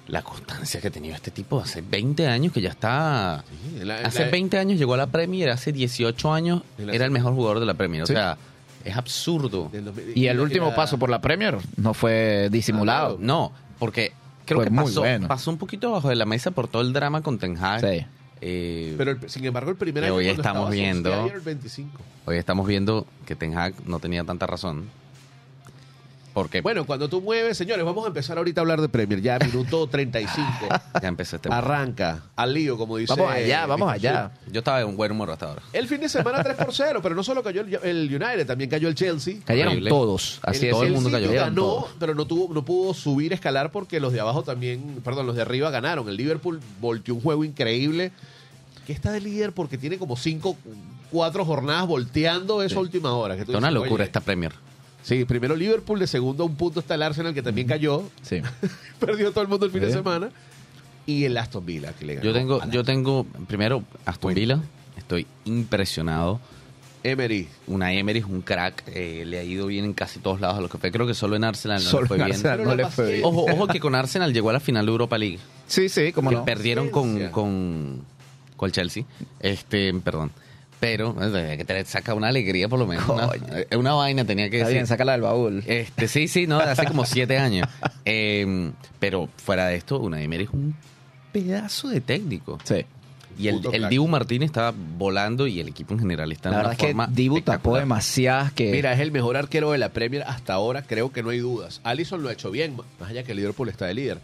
[0.08, 3.44] la constancia que ha tenido este tipo hace 20 años que ya está...
[3.50, 7.06] Sí, la- Hace la- 20 años llegó a la Premier, hace 18 años la- era
[7.06, 8.04] el mejor jugador de la Premier.
[8.04, 8.38] O sea,
[8.84, 9.70] es absurdo.
[9.72, 13.18] del 2000 Y el último paso por la Premier no fue disimulado.
[13.20, 14.14] No, porque
[14.46, 15.28] creo Fue que pasó, bueno.
[15.28, 17.82] pasó un poquito bajo de la mesa por todo el drama con Ten Hag.
[17.82, 18.06] Sí.
[18.42, 21.98] Eh, Pero el- sin embargo, el primer año hoy estamos viendo- el 25.
[22.26, 24.84] hoy estamos viendo que Ten Hag no tenía tanta razón.
[26.36, 29.22] Porque Bueno, cuando tú mueves, señores, vamos a empezar ahorita a hablar de Premier.
[29.22, 30.44] Ya, minuto 35.
[31.02, 31.48] ya empecé este...
[31.52, 33.14] Arranca, al lío, como dice.
[33.16, 34.32] Vamos allá, vamos allá.
[34.52, 35.62] Yo estaba en buen humor hasta ahora.
[35.72, 38.70] El fin de semana 3 por 0, pero no solo cayó el, el United, también
[38.70, 39.38] cayó el Chelsea.
[39.46, 39.90] Cayeron Horrible.
[39.90, 40.40] todos.
[40.44, 40.72] Así el es.
[40.72, 41.32] todo el mundo cayó.
[41.32, 45.38] ganó, pero no tuvo, no pudo subir, escalar porque los de abajo también, perdón, los
[45.38, 46.10] de arriba ganaron.
[46.10, 48.12] El Liverpool volteó un juego increíble.
[48.86, 50.58] Que está de líder porque tiene como cinco,
[51.10, 52.82] cuatro jornadas volteando esa Sí.
[52.82, 53.36] última hora.
[53.38, 54.52] Que Es una dices, locura esta Premier.
[55.06, 58.10] Sí, primero Liverpool, de segundo a un punto está el Arsenal que también cayó.
[58.24, 58.42] Sí.
[59.00, 60.30] Perdió todo el mundo el fin de semana.
[61.06, 62.26] Y el Aston Villa que le ganó.
[62.26, 64.40] Yo tengo, yo tengo primero Aston Bueno.
[64.40, 64.60] Villa.
[64.98, 66.40] Estoy impresionado.
[67.04, 67.48] Emery.
[67.68, 68.82] Una Emery es un crack.
[68.88, 70.92] eh, le ha ido bien en casi todos lados a los que fue.
[70.92, 72.36] Creo que solo en Arsenal no Solo le fue en bien.
[72.38, 73.22] Arsenal no le fue bien.
[73.26, 75.38] Ojo, ojo que con Arsenal llegó a la final de Europa League.
[75.68, 76.46] Sí, sí, como que no.
[76.46, 78.02] perdieron con, con,
[78.58, 79.04] con el Chelsea.
[79.40, 80.32] Este, perdón.
[80.86, 83.10] Pero que te saca una alegría por lo menos.
[83.10, 83.30] Una,
[83.76, 84.78] una vaina tenía que Está decir.
[84.78, 85.64] bien, sácala del baúl.
[85.66, 87.68] Este, sí, sí, no, de hace como siete años.
[88.08, 90.76] Eh, pero fuera de esto, una Emery es un
[91.32, 92.60] pedazo de técnico.
[92.64, 92.86] Sí.
[93.36, 93.90] Y el, el.
[93.90, 96.78] Dibu Martínez estaba volando y el equipo en general está en La una verdad es
[96.86, 98.72] que forma Dibu tapó demasiadas que...
[98.72, 101.82] Mira, es el mejor arquero de la Premier hasta ahora, creo que no hay dudas.
[101.84, 104.20] Allison lo ha hecho bien, más allá que el Liverpool está de líder.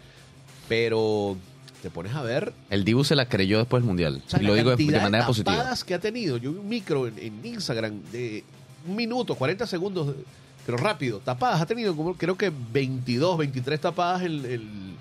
[0.70, 1.38] Pero
[1.82, 4.22] te pones a ver El Dibu se la creyó después del Mundial.
[4.26, 5.56] o sea, y la lo digo de, de manera positiva.
[5.58, 6.38] tapadas que ha tenido.
[6.38, 8.44] Yo vi un micro en, en Instagram de
[8.88, 10.16] un minuto, 40 segundos,
[10.66, 11.62] pero rápido, tapadas.
[11.62, 14.94] Ha tenido como creo que 22, 23 tapadas el, el-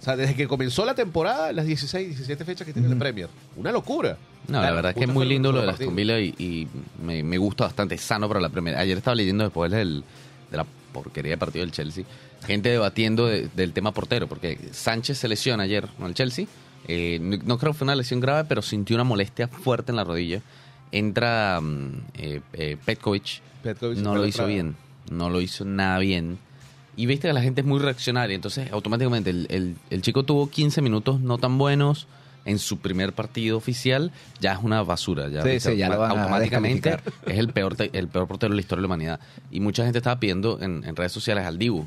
[0.00, 3.00] o sea, desde que comenzó la temporada, las 16, 17 fechas que tiene la Ujú.
[3.00, 3.28] Premier.
[3.56, 4.16] Una locura.
[4.48, 5.92] No, la verdad es que es muy lindo lo de partido.
[5.92, 6.66] Villa y, y
[7.04, 8.76] me, me gusta bastante, sano para la Premier.
[8.76, 10.02] Ayer estaba leyendo después del,
[10.50, 12.04] de la porquería de partido del Chelsea,
[12.46, 16.46] gente debatiendo de- del tema portero, porque Sánchez se lesiona ayer con el Chelsea.
[16.88, 19.96] Eh, no, no creo que fue una lesión grave, pero sintió una molestia fuerte en
[19.96, 20.40] la rodilla.
[20.90, 24.76] Entra mm, eh, eh, Petkovic, Petkovic no lo hizo bien,
[25.10, 26.38] no lo hizo nada bien.
[26.96, 30.50] Y viste que la gente es muy reaccionaria, entonces automáticamente el, el- el chico tuvo
[30.50, 32.06] 15 minutos no tan buenos
[32.44, 35.28] en su primer partido oficial, ya es una basura.
[35.28, 35.70] Ya, Sí, ¿viste?
[35.70, 38.80] sí, ya lo van a automáticamente es el peor, el peor portero de la historia
[38.80, 39.20] de la humanidad.
[39.50, 41.86] Y mucha gente estaba pidiendo en, en redes sociales al Dibu.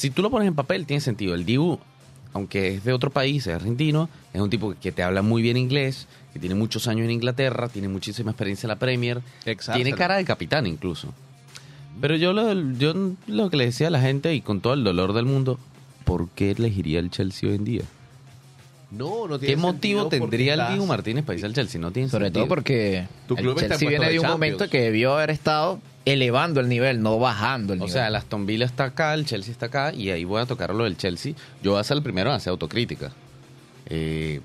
[0.00, 1.34] Si tú lo pones en papel, tiene sentido.
[1.34, 1.78] El Dibu,
[2.32, 5.58] aunque es de otro país, es argentino, es un tipo que te habla muy bien
[5.58, 9.92] inglés, que tiene muchos años en Inglaterra, tiene muchísima experiencia en la Premier, Ex tiene
[9.92, 11.12] cara de capitán incluso.
[12.00, 12.94] Pero yo lo, yo
[13.26, 15.58] lo que le decía a la gente, y con todo el dolor del mundo,
[16.06, 17.82] ¿por qué elegiría el Chelsea hoy en día?
[18.90, 21.80] No, no tiene ¿Qué motivo tendría el Dibu Martínez para irse al Chelsea?
[21.80, 22.44] No tiene Sobre sentido.
[22.46, 26.60] todo porque Tu club Chelsea viene de de un momento que debió haber estado elevando
[26.60, 27.92] el nivel, no bajando el O nivel.
[27.92, 30.74] sea, el Aston Villa está acá, el Chelsea está acá, y ahí voy a tocar
[30.74, 31.34] lo del Chelsea.
[31.62, 33.12] Yo voy a ser el primero en hacer autocrítica.
[33.86, 34.40] Eh,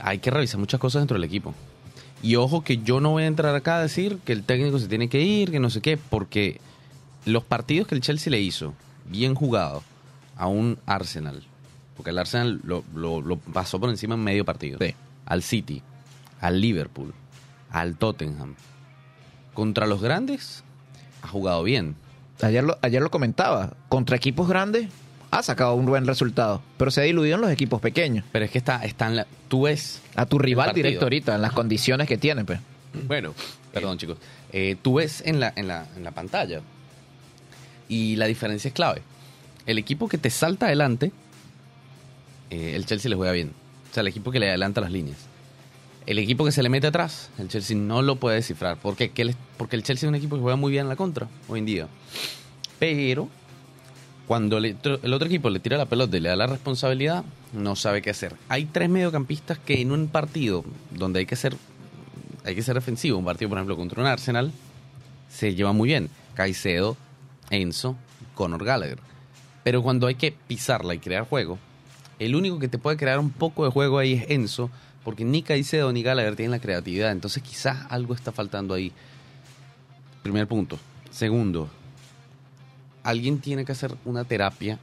[0.00, 1.54] hay que revisar muchas cosas dentro del equipo.
[2.22, 4.88] Y ojo que yo no voy a entrar acá a decir que el técnico se
[4.88, 6.60] tiene que ir, que no sé qué, porque
[7.24, 8.74] los partidos que el Chelsea le hizo,
[9.08, 9.82] bien jugado,
[10.36, 11.42] a un Arsenal,
[11.96, 14.94] porque el Arsenal lo, lo- lo pasó por encima en medio partido, Sí.
[15.26, 15.82] al City,
[16.40, 17.12] al Liverpool,
[17.70, 18.54] al Tottenham.
[19.54, 20.62] Contra los grandes,
[21.22, 21.96] ha jugado bien.
[22.42, 24.88] ayer, lo, ayer lo comentaba, contra equipos grandes
[25.30, 28.24] ha sacado un buen resultado, pero se ha diluido en los equipos pequeños.
[28.32, 31.42] Pero es que está, está en la, tú ves, A tu rival directo ahorita, en
[31.42, 32.60] las condiciones que tiene, pues.
[33.06, 33.34] Bueno,
[33.72, 34.18] perdón chicos,
[34.52, 36.60] eh, tú ves en la, en, la, en la pantalla
[37.88, 39.02] y la diferencia es clave.
[39.66, 41.12] El equipo que te salta adelante,
[42.50, 43.52] eh, el Chelsea le juega bien.
[43.90, 45.18] O sea, el equipo que le adelanta las líneas.
[46.06, 48.76] El equipo que se le mete atrás, el Chelsea no lo puede descifrar.
[48.76, 49.10] ¿Por qué?
[49.10, 51.28] ¿Qué le- Porque el Chelsea es un equipo que juega muy bien en la contra
[51.48, 51.88] hoy en día.
[52.78, 53.28] Pero
[54.26, 54.76] cuando el
[55.14, 58.34] otro equipo le tira la pelota y le da la responsabilidad, no sabe qué hacer.
[58.48, 61.56] Hay tres mediocampistas que en un partido donde hay que ser
[62.44, 64.52] hay que ser defensivo, un partido por ejemplo contra un Arsenal,
[65.28, 66.08] se lleva muy bien.
[66.34, 66.96] Caicedo,
[67.50, 67.96] Enzo,
[68.36, 68.98] Conor Gallagher.
[69.64, 71.58] Pero cuando hay que pisarla y crear juego,
[72.18, 74.70] el único que te puede crear un poco de juego ahí es Enzo,
[75.04, 77.12] porque ni Caicedo ni Gallagher tienen la creatividad.
[77.12, 78.92] Entonces quizás algo está faltando ahí.
[80.22, 80.78] Primer punto.
[81.10, 81.68] Segundo,
[83.02, 84.78] alguien tiene que hacer una terapia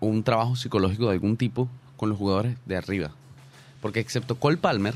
[0.00, 3.10] o un trabajo psicológico de algún tipo con los jugadores de arriba.
[3.80, 4.94] Porque excepto Cole Palmer,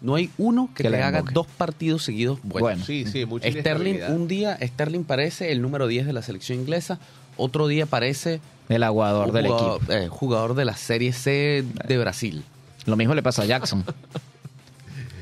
[0.00, 2.60] no hay uno que, Que le haga dos partidos seguidos buenos.
[2.60, 2.84] Bueno.
[2.84, 6.98] sí, sí, mucha Sterling, un día Sterling parece el número 10 de la selección inglesa,
[7.36, 9.92] otro día parece El aguador un del jugador, equipo.
[9.92, 12.44] eh, jugador de la Serie C de Brasil.
[12.86, 13.84] Lo mismo le pasa a Jackson.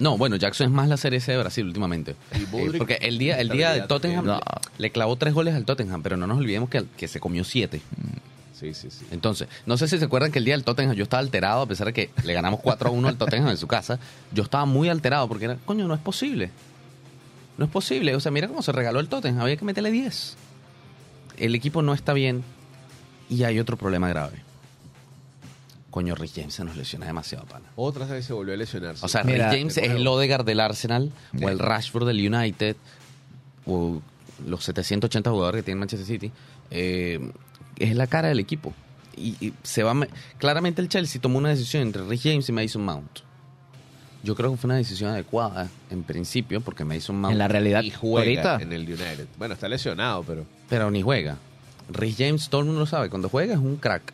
[0.00, 2.14] No, bueno, Jackson es más la Serie C de Brasil últimamente.
[2.30, 2.46] Eh,
[2.78, 4.40] porque el día, el día estabilidad Tottenham
[4.78, 7.80] le clavó tres goles al Tottenham, pero no nos olvidemos que, que se comió siete.
[8.54, 9.06] Sí, sí, sí.
[9.10, 11.66] Entonces, no sé si se acuerdan que el día del Tottenham yo estaba alterado, a
[11.66, 13.98] pesar de que le ganamos 4 a 1 al Tottenham en su casa.
[14.32, 16.50] Yo estaba muy alterado porque era, coño, no es posible.
[17.56, 18.14] No es posible.
[18.14, 20.36] O sea, mira cómo se regaló el Tottenham, había que meterle 10.
[21.38, 22.44] El equipo no está bien
[23.28, 24.42] y hay otro problema grave.
[25.90, 27.66] Coño, Rick James se nos lesiona demasiado, pana.
[27.74, 28.94] Otra vez se volvió a lesionar.
[29.00, 31.44] O sea, Mira, Rick James es el Odegaard del Arsenal, Sí.
[31.44, 32.76] o el Rashford del United,
[33.66, 34.00] o
[34.46, 36.30] los 780 jugadores que tiene Manchester City.
[36.70, 37.32] Eh,
[37.78, 38.74] es la cara del equipo.
[39.16, 39.94] Y, y se va.
[40.36, 43.20] Claramente el Chelsea tomó una decisión entre Rick James y Mason Mount.
[44.22, 47.32] Yo creo que fue una decisión adecuada en principio, porque Mason Mount.
[47.32, 49.26] En la realidad, y juega ahorita, en el United.
[49.38, 51.38] Bueno, está lesionado, pero Pero ni juega.
[51.90, 54.12] Rick James, todo el mundo lo sabe, cuando juega es un crack.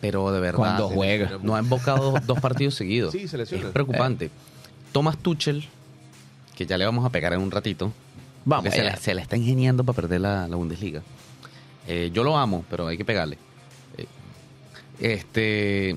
[0.00, 0.58] Pero de verdad.
[0.58, 1.38] Cuando juega.
[1.42, 3.12] No ha invocado dos, dos partidos seguidos.
[3.12, 3.66] Sí, se lesiona.
[3.66, 4.30] Es preocupante.
[4.90, 5.64] Thomas Tuchel,
[6.56, 7.92] que ya le vamos a pegar en un ratito.
[8.44, 11.02] vamos, se, la, se la está ingeniando para perder la, la Bundesliga.
[11.86, 13.38] Eh, yo lo amo, pero hay que pegarle.
[13.96, 14.06] Eh,
[14.98, 15.96] este.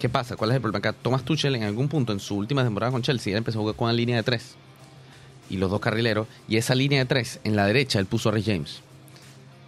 [0.00, 0.34] ¿Qué pasa?
[0.36, 0.78] ¿Cuál es el problema?
[0.78, 3.62] Acá Thomas Tuchel en algún punto en su última temporada con Chelsea, él empezó a
[3.62, 4.56] jugar con la línea de tres
[5.48, 6.26] y los dos carrileros.
[6.48, 8.80] Y esa línea de tres, en la derecha, él puso a Ray James.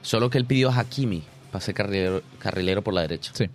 [0.03, 3.33] Solo que él pidió a Hakimi para ser carrilero, carrilero por la derecha.
[3.35, 3.49] Sí.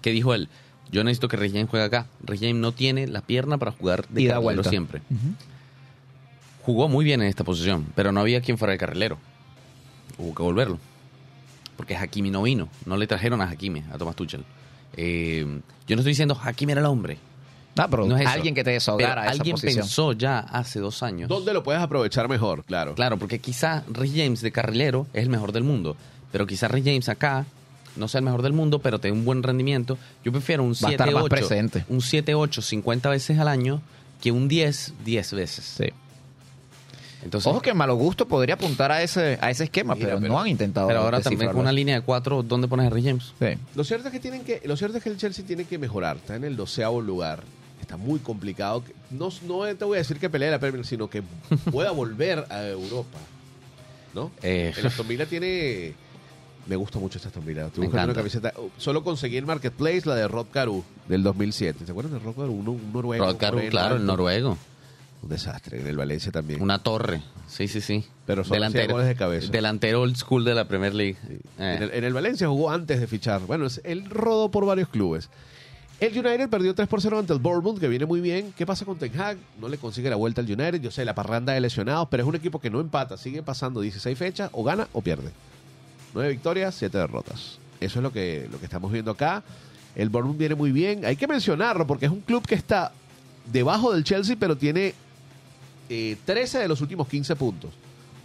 [0.00, 0.48] ¿Qué dijo él?
[0.90, 2.06] Yo necesito que James juegue acá.
[2.26, 5.02] James no tiene la pierna para jugar de Y carrilero siempre.
[6.62, 9.18] Jugó muy bien en esta posición, pero no había quien fuera el carrilero.
[10.18, 10.78] Hubo que volverlo.
[11.76, 12.68] Porque Hakimi no vino.
[12.86, 14.44] No le trajeron a Hakimi, a Thomas Tuchel.
[14.96, 15.44] Eh,
[15.86, 17.18] yo no estoy diciendo Hakimi era el hombre.
[17.78, 19.82] Ah, pero No es alguien que te Pero desahogara esa alguien posición.
[19.84, 21.28] pensó ya hace dos años.
[21.28, 22.64] ¿dónde lo puedes aprovechar mejor?
[22.64, 22.94] Claro.
[22.94, 25.96] Claro, porque quizá Rick James de carrilero es el mejor del mundo.
[26.32, 27.46] Pero quizá Rick James acá
[27.96, 29.96] no sea el mejor del mundo, pero te da un buen rendimiento.
[30.24, 31.28] Yo prefiero un Va a estar más 7-8.
[31.28, 31.84] presente.
[31.88, 33.80] Un 7-8 50 veces al año
[34.20, 35.64] que un 10 10 veces.
[35.64, 35.84] Sí.
[37.24, 40.32] Entonces, Ojo que malo gusto podría apuntar a ese, a ese esquema, Mira, pero, pero-
[40.32, 40.86] no han intentado.
[40.86, 43.32] pero ahora también con una línea de 4, ¿dónde pones a Rick James?
[43.40, 43.58] Sí.
[43.74, 46.16] Lo cierto es que tienen que, lo cierto es que el Chelsea tiene que mejorar.
[46.18, 47.42] Está en el doceavo lugar.
[47.88, 48.84] Está muy complicado.
[49.10, 51.22] No, no te voy a decir que pelee la Premier, sino que
[51.72, 53.16] pueda volver a Europa.
[54.12, 54.30] ¿No?
[54.42, 55.94] Eh, El Aston Villa tiene.
[56.66, 57.70] Me gusta mucho esta Aston Villa.
[57.78, 58.52] Una camiseta.
[58.76, 61.86] Solo conseguí en Marketplace la de Rod Caru del 2007.
[61.86, 62.52] ¿Se acuerdan de Rod Caru?
[62.52, 63.24] Un, un noruego.
[63.24, 64.58] Rod Caru, moreno, claro, el noruego.
[65.22, 65.80] Un desastre.
[65.80, 66.60] En el Valencia también.
[66.60, 67.22] Una torre.
[67.46, 68.04] Sí, sí, sí.
[68.26, 69.50] Pero solo hacía goles de cabeza.
[69.50, 71.16] Delantero old school de la Premier League.
[71.26, 71.40] Eh.
[71.56, 73.40] En, el, en el Valencia jugó antes de fichar.
[73.46, 75.30] Bueno, él rodó por varios clubes.
[76.00, 78.54] El United perdió 3 por 0 ante el Bournemouth, que viene muy bien.
[78.56, 79.36] ¿Qué pasa con Ten Hag?
[79.60, 80.80] No le consigue la vuelta al United.
[80.80, 83.16] Yo sé, la parranda de lesionados, pero es un equipo que no empata.
[83.16, 85.32] Sigue pasando 16 fechas, o gana o pierde.
[86.14, 87.58] 9 victorias, 7 derrotas.
[87.80, 89.42] Eso es lo que, lo que estamos viendo acá.
[89.96, 91.04] El Bournemouth viene muy bien.
[91.04, 92.92] Hay que mencionarlo porque es un club que está
[93.50, 94.94] debajo del Chelsea, pero tiene
[95.88, 97.72] eh, 13 de los últimos 15 puntos.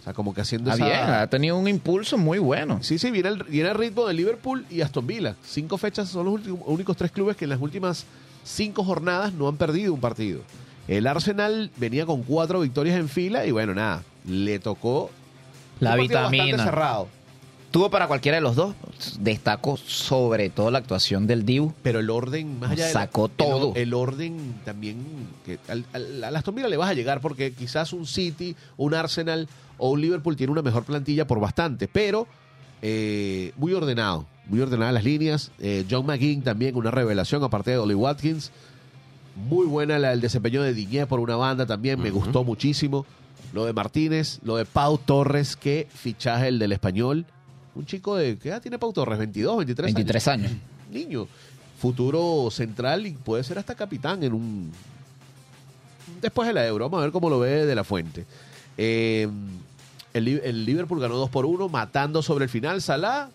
[0.04, 0.94] O sea, como que haciendo Está esa...
[1.06, 2.78] bien, ha tenido un impulso muy bueno.
[2.82, 5.34] Sí, sí, viene el, viene el ritmo de Liverpool y Aston Villa.
[5.42, 8.04] Cinco fechas son los últimos- únicos tres clubes que en las últimas
[8.44, 10.42] cinco jornadas no han perdido un partido.
[10.88, 15.10] El Arsenal venía con cuatro victorias en fila y bueno, nada, le tocó
[15.80, 16.42] La un vitamina.
[16.44, 17.08] bastante cerrado.
[17.70, 18.74] Tuvo para cualquiera de los dos.
[19.18, 21.72] Destaco sobre todo la actuación del Dibu.
[21.82, 23.72] Pero el orden, más allá de Sacó el- todo.
[23.74, 24.98] El, orden también,
[25.46, 28.94] que al, al- al Aston Villa le vas a llegar porque quizás un City, un
[28.94, 32.26] Arsenal o un Liverpool tiene una mejor plantilla por bastante, pero
[32.82, 35.52] eh, muy ordenado, muy ordenadas las líneas.
[35.58, 38.50] Eh, John McGinn también, una revelación aparte de Oli Watkins.
[39.48, 43.04] Muy buena la, el desempeño de Diñé por una banda también, me gustó muchísimo.
[43.52, 47.24] Lo de Martínez, lo de Pau Torres, qué fichaje el del español.
[47.74, 49.18] Un chico de, ¿qué edad tiene Pau Torres?
[49.18, 49.94] ¿22, 23 años?
[49.94, 50.52] 23 años.
[50.92, 51.26] niño,
[51.78, 54.72] futuro central y puede ser hasta capitán en un
[56.20, 56.86] después de la Euro.
[56.86, 58.26] Vamos a ver cómo lo ve de la fuente.
[58.76, 59.28] Eh,
[60.12, 62.80] el, Li- el Liverpool ganó 2 por 1, matando sobre el final.
[62.82, 63.28] Salah,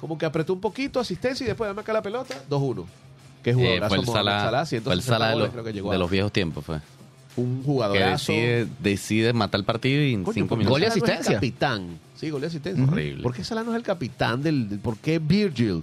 [0.00, 2.84] como que apretó un poquito, asistencia y después dame acá la pelota, 2-1.
[3.42, 5.72] Qué Eh, jugadorazo fue el Salah, Salah, fue el 160 Salah de, goles los, que
[5.72, 6.64] llegó de los viejos tiempos.
[6.64, 6.80] Fue.
[7.36, 8.32] un Que jugadorazo.
[8.32, 10.80] decide, decide matar el partido y en Coño, cinco ¿por qué minutos.
[10.80, 11.34] Gol y Salah no es el asistencia.
[11.36, 11.98] capitán.
[12.16, 12.84] Sí, gol y asistencia.
[12.84, 13.22] Horrible.
[13.22, 15.82] ¿Por qué Salah no es el capitán del, del- ¿Por qué Virgil?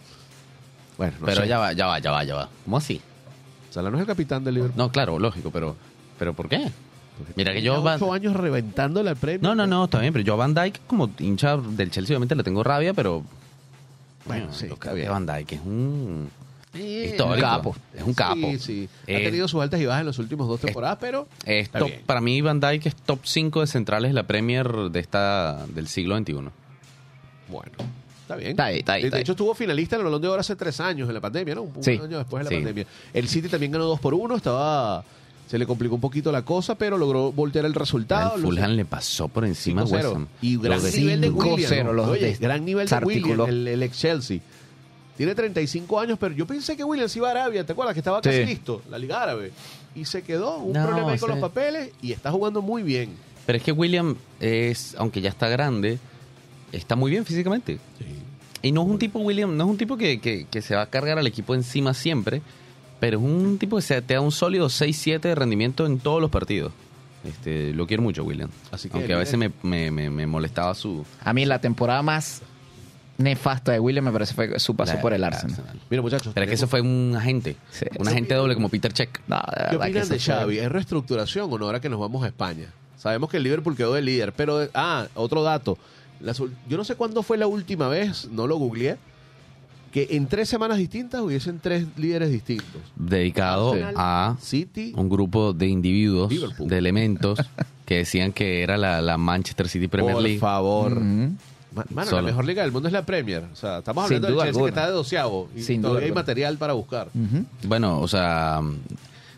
[0.97, 1.47] Bueno, no pero sé.
[1.47, 2.49] ya va, ya va, ya va, ya va.
[2.65, 3.01] ¿Cómo así?
[3.71, 4.77] Salah no es el capitán del Liverpool.
[4.77, 5.75] No, claro, lógico, pero
[6.19, 6.69] ¿pero por qué?
[7.35, 9.41] Mira que yo Van- ocho años reventando la Premier.
[9.43, 12.35] No, no, no, está bien, pero yo a Van Dyke como hincha del Chelsea obviamente
[12.35, 13.23] le tengo rabia, pero
[14.25, 15.07] Bueno, Bueno, sí, lo que.
[15.07, 16.29] Van Dijk es un
[16.73, 17.33] histórico.
[17.35, 17.75] un capo.
[17.93, 18.35] Es un capo.
[18.35, 18.89] Sí, sí.
[19.07, 21.79] ha Eh, tenido sus altas y bajas en las últimas dos temporadas, pero es Está
[21.79, 22.01] top- bien.
[22.05, 25.87] para mí Van Dijk es top 5 de centrales de la Premier de esta del
[25.87, 26.33] siglo XXI.
[27.47, 27.71] bueno,
[28.21, 28.51] está bien.
[28.51, 29.21] Está ahí, está ahí, de, está de ahí.
[29.21, 31.61] hecho, estuvo finalista en el Balón de Oro hace tres años en la pandemia, ¿no?
[31.63, 31.91] Un, Sí.
[31.91, 32.55] año después de la Sí.
[32.55, 32.85] pandemia.
[33.13, 35.03] El City también ganó dos por uno, estaba...
[35.47, 38.31] Se le complicó un poquito la cosa, pero logró voltear el resultado.
[38.37, 39.91] Los- Fulham le pasó por encima a 5-0.
[39.93, 40.27] West Ham.
[40.41, 41.95] Y gran Los nivel de 5-0 William.
[41.95, 42.97] los Oye, gran nivel de.
[42.97, 44.39] William, el, el ex Chelsea.
[45.17, 47.93] Tiene 35 años, pero yo pensé que William se iba a Arabia, ¿te acuerdas?
[47.93, 48.45] Que estaba casi Sí.
[48.45, 49.51] listo, la Liga Árabe.
[49.95, 53.11] Y se quedó, un No, problema ahí con los papeles y está jugando muy bien.
[53.45, 55.99] Pero es que William es, aunque ya está grande,
[56.73, 57.79] está muy bien físicamente.
[58.61, 60.81] Y no es un tipo, William, no es un tipo que, que- que se va
[60.81, 62.41] a cargar al equipo encima siempre,
[62.99, 66.21] pero es un tipo que se, te da un sólido 6-7 de rendimiento en todos
[66.21, 66.71] los partidos.
[67.23, 68.49] Este, lo quiero mucho, William.
[68.71, 71.05] Así que Aunque a veces me, me- me- me molestaba su...
[71.23, 72.41] A mí la temporada más
[73.17, 75.63] nefasta de William me parece fue su paso la- por el la Arsenal.
[75.89, 76.33] Mira, muchachos.
[76.33, 77.55] Pero es que eso fue un agente.
[77.71, 77.85] Sí.
[77.97, 79.21] un agente doble como Peter Check.
[79.27, 80.59] No, de ¿Qué verdad que opinan de fue- Xavi?
[80.59, 82.67] ¿Es reestructuración o no ahora que nos vamos a España?
[82.97, 84.67] Sabemos que el Liverpool quedó de líder, pero...
[84.73, 85.77] Ah, otro dato.
[86.19, 88.97] Las ul- yo no sé cuándo fue la última vez, no lo googleé,
[89.95, 92.81] que en tres semanas distintas hubiesen tres líderes distintos.
[92.97, 94.91] Dedicado a City...
[94.97, 96.67] un grupo de individuos, Liverpool.
[96.67, 97.39] de elementos,
[97.85, 100.39] que decían que era la, la Manchester City Premier por League.
[100.39, 100.91] favor.
[100.97, 101.31] Ujú.
[101.73, 102.23] Ma- Mano, Solo.
[102.23, 103.43] la mejor liga del mundo es la Premier.
[103.53, 105.49] O sea, estamos hablando del Chelsea que está de doceavo.
[105.55, 106.21] Y Sin duda todavía hay alguna.
[106.21, 107.07] material para buscar.
[107.65, 108.59] Bueno, o sea,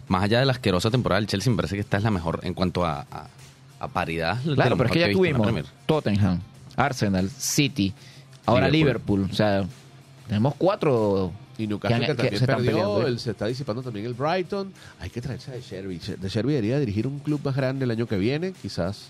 [0.07, 2.39] más allá de la asquerosa temporada, el Chelsea me parece que esta es la mejor
[2.41, 3.27] en cuanto a, a-
[3.79, 4.39] a paridad.
[4.43, 5.47] Claro, pero es que ya tuvimos.
[5.85, 6.39] Tottenham,
[6.75, 7.93] Arsenal, City,
[8.47, 9.19] ahora Liverpool.
[9.19, 9.31] Liverpool.
[9.31, 9.65] O sea,
[10.27, 11.31] tenemos cuatro.
[11.57, 13.07] Y Newcastle que que, también se perdió, peleando.
[13.07, 14.71] él se está disipando también el Brighton.
[14.99, 15.97] Hay que traerse a De Sherby.
[15.97, 19.09] De Sherby debería dirigir un club más grande el año que viene, quizás.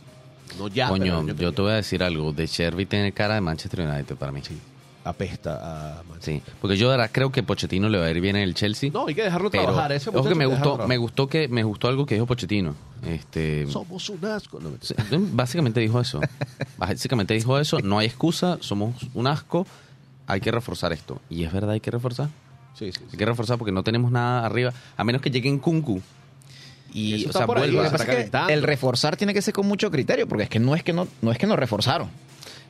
[0.57, 1.51] No ya, el Coño, yo viene.
[1.51, 2.31] te voy a decir algo.
[2.31, 4.41] De Sherby tiene cara de Manchester United para mí.
[4.43, 4.57] Sí.
[5.03, 6.53] Apesta a Manchester.
[6.61, 8.91] Porque yo creo que Pochettino le va a ir bien en el Chelsea.
[8.93, 9.91] No, hay que dejarlo pero, trabajar.
[9.91, 12.75] Ese ojo que me gustó, me gustó que me gustó algo que dijo Pochettino.
[13.05, 14.59] Este, Somos un asco.
[14.59, 16.19] No, Sí, Básicamente dijo eso.
[16.77, 17.79] Básicamente dijo eso.
[17.79, 19.65] No hay excusa, somos un asco.
[20.27, 21.21] Hay que reforzar esto.
[21.29, 22.29] Y es verdad, hay que reforzar.
[22.77, 23.05] sí, sí, sí.
[23.13, 24.73] Hay que reforzar porque no tenemos nada arriba.
[24.97, 26.01] A menos que lleguen Kunku.
[26.93, 27.65] Y, Eso o sea, vuelva.
[27.65, 28.53] eso Lo que pasa es que calentando.
[28.53, 31.07] el reforzar tiene que ser con mucho criterio, porque es que no es que no,
[31.21, 32.09] no es que nos reforzaron.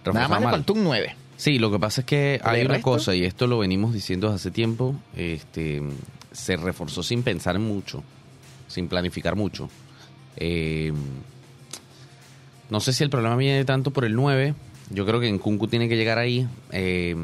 [0.06, 0.54] Nada más le mal.
[0.56, 1.16] faltó un 9.
[1.36, 2.90] Sí, lo que pasa es que ¿De hay una resto?
[2.92, 5.84] cosa, y esto lo venimos diciendo desde hace tiempo, este,
[6.32, 8.04] se reforzó sin pensar en mucho,
[8.68, 9.70] sin planificar mucho.
[10.38, 10.94] Eh,
[12.70, 14.56] no sé si el problema viene tanto por el 9,
[14.90, 17.16] yo creo que en Kunku tiene que llegar ahí, eh,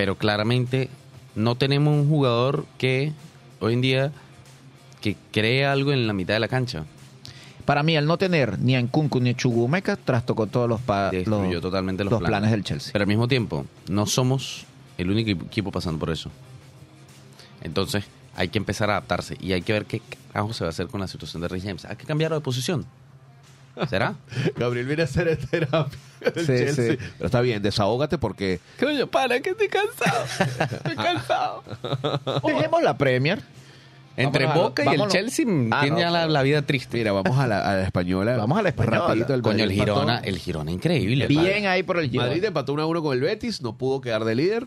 [0.00, 0.88] pero claramente
[1.34, 3.12] no tenemos un jugador que
[3.60, 4.12] hoy en día
[5.02, 6.86] que cree algo en la mitad de la cancha.
[7.66, 10.80] Para mí, al no tener ni a Nkunku ni a Chugumeca, trastocó todos los,
[11.26, 12.94] los, totalmente los, los planes del Chelsea.
[12.94, 14.64] Pero al mismo tiempo, no somos
[14.96, 16.30] el único equipo pasando por eso.
[17.62, 18.04] Entonces,
[18.36, 20.00] hay que empezar a adaptarse y hay que ver qué
[20.32, 21.84] carajo se va a hacer con la situación de Rhys James.
[21.84, 22.86] Hay que cambiarlo de posición.
[23.88, 24.14] ¿Será?
[24.56, 26.92] Gabriel viene a hacer terapia del Sí, Chelsea.
[26.92, 26.98] sí.
[27.16, 30.24] Pero está bien, desahógate porque Coño, para, que estoy cansado.
[30.70, 31.62] Estoy cansado.
[32.44, 33.40] Dejemos la Premier.
[34.16, 35.08] Entre Vámonos Boca y el.
[35.08, 36.98] Chelsea Ah, tiene no, ya la, vida triste.
[36.98, 38.36] Mira, vamos a la, a la española.
[38.36, 38.98] Vamos a la española.
[38.98, 39.94] Rapidito, el Coño, el empató.
[39.94, 41.26] Girona, el Girona increíble.
[41.26, 42.28] Bien ahí por el Girona.
[42.28, 44.66] Madrid empató 1 a 1 con el Betis, no pudo quedar de líder.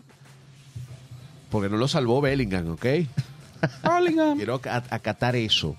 [1.50, 2.80] Porque no lo salvó Bellingham, ¿ok?
[4.36, 5.76] Quiero ac- acatar eso.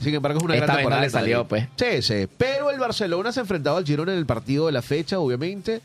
[0.00, 1.02] Sin embargo, es una Esta gran vez no temporada.
[1.02, 1.66] le salió, Madrid.
[1.76, 2.28] Sí, sí.
[2.36, 5.80] Pero el Barcelona se enfrentaba al Girona en el partido de la fecha, obviamente.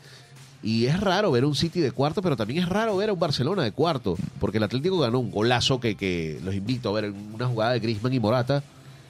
[0.62, 3.18] Y es raro ver un City de cuarto, pero también es raro ver a un
[3.18, 4.16] Barcelona de cuarto.
[4.38, 7.72] Porque el Atlético ganó un golazo que, que los invito a ver en una jugada
[7.72, 8.62] de Griezmann y Morata.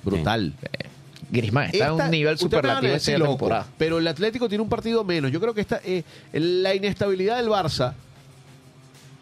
[0.02, 0.54] Brutal.
[1.30, 3.66] Griezmann está a Esta- un nivel a superlativo esta temporada.
[3.78, 5.30] Pero el Atlético tiene un partido menos.
[5.30, 7.92] Yo creo que esta, eh, la inestabilidad del Barça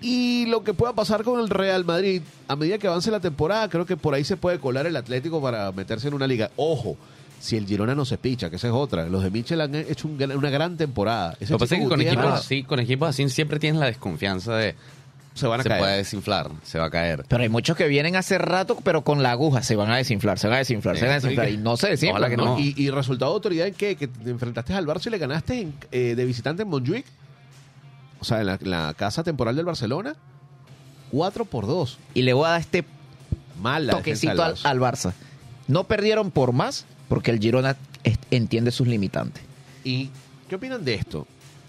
[0.01, 3.69] y lo que pueda pasar con el Real Madrid a medida que avance la temporada,
[3.69, 6.51] creo que por ahí se puede colar el Atlético para meterse en una liga.
[6.57, 6.97] Ojo,
[7.39, 9.07] si el Girona no se picha, que esa es otra.
[9.09, 11.37] Los de Michel han hecho un gran- una gran temporada.
[11.41, 13.87] Ese Lo que pasa es que con equipos, así, con equipos así siempre tienes la
[13.87, 14.75] desconfianza de
[15.33, 15.81] se van a se caer.
[15.81, 17.25] puede desinflar, se va a caer.
[17.29, 20.39] Pero hay muchos que vienen hace rato, pero con la aguja se van a desinflar,
[20.39, 21.49] se van a desinflar, se van a desinflar.
[21.51, 22.31] Y no se desinflan.
[22.31, 22.59] Que no.
[22.59, 23.75] Y, y resultado de autoridad en?
[23.75, 27.07] Que te enfrentaste al Barça y le ganaste en- eh, de visitante en Montjuic.
[28.21, 30.15] O sea, en la, la casa temporal del Barcelona.
[31.11, 31.99] 4 por 2.
[32.15, 32.85] Y le voy a dar este
[33.61, 34.61] Mal la defensa toquecito al, Barça.
[34.65, 35.13] al Barça.
[35.69, 37.77] No perdieron por más porque el Girona
[38.31, 39.43] entiende sus limitantes.
[39.85, 40.11] ¿Y
[40.49, 41.27] qué opinan de esto?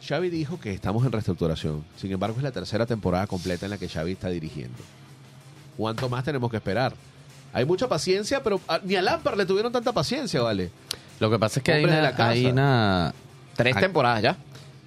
[0.07, 1.83] Xavi dijo que estamos en reestructuración.
[1.97, 4.77] Sin embargo, es la tercera temporada completa en la que Xavi está dirigiendo.
[5.77, 6.93] ¿Cuánto más tenemos que esperar?
[7.53, 10.71] Hay mucha paciencia, pero a- ni a Lampard le tuvieron tanta paciencia, ¿vale?
[11.19, 12.29] Lo que pasa es que hay Hombres una, la casa.
[12.31, 13.13] hay una-
[13.55, 14.37] Tres Ah, temporadas ya.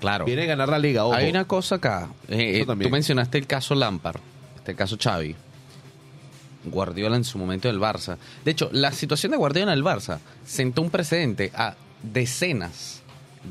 [0.04, 0.26] Claro.
[0.26, 1.14] Viene a ganar la liga, ojo.
[1.14, 2.10] Hay una cosa acá.
[2.28, 4.20] Eh, eh, tú mencionaste el caso Lampard,
[4.56, 5.34] este caso Xavi.
[6.66, 8.18] Guardiola en su momento del Barça.
[8.44, 13.00] De hecho, la situación de Guardiola en el Barça sentó un precedente a decenas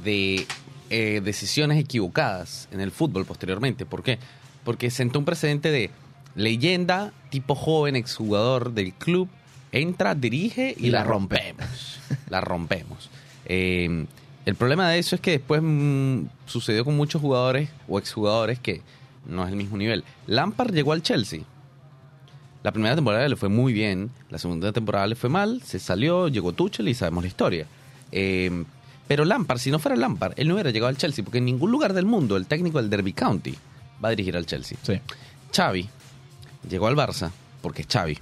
[0.03, 0.45] de
[0.91, 3.87] eh, decisiones equivocadas en el fútbol posteriormente.
[3.87, 4.19] ¿Por qué?
[4.63, 5.89] Porque sentó un precedente de
[6.35, 9.27] leyenda, tipo joven, exjugador del club,
[9.71, 11.37] entra, dirige y, Y la, la rompe.
[11.37, 11.99] rompemos.
[12.29, 13.09] la rompemos.
[13.45, 14.05] Eh,
[14.45, 18.81] el problema de eso es que después mm, sucedió con muchos jugadores o exjugadores que
[19.25, 20.03] no es el mismo nivel.
[20.27, 21.41] Lampard llegó al Chelsea.
[22.63, 26.29] La primera temporada le fue muy bien, la segunda temporada le fue mal, se salió,
[26.29, 27.67] llegó Tuchel y sabemos la historia.
[28.11, 28.63] Eh,
[29.07, 31.71] pero Lampard, si no fuera Lampard, él no hubiera llegado al Chelsea, porque en ningún
[31.71, 33.53] lugar del mundo el técnico del Derby County
[34.03, 34.77] va a dirigir al Chelsea.
[34.81, 34.99] Sí.
[35.53, 35.89] Xavi
[36.69, 38.17] llegó al Barça porque es Xavi.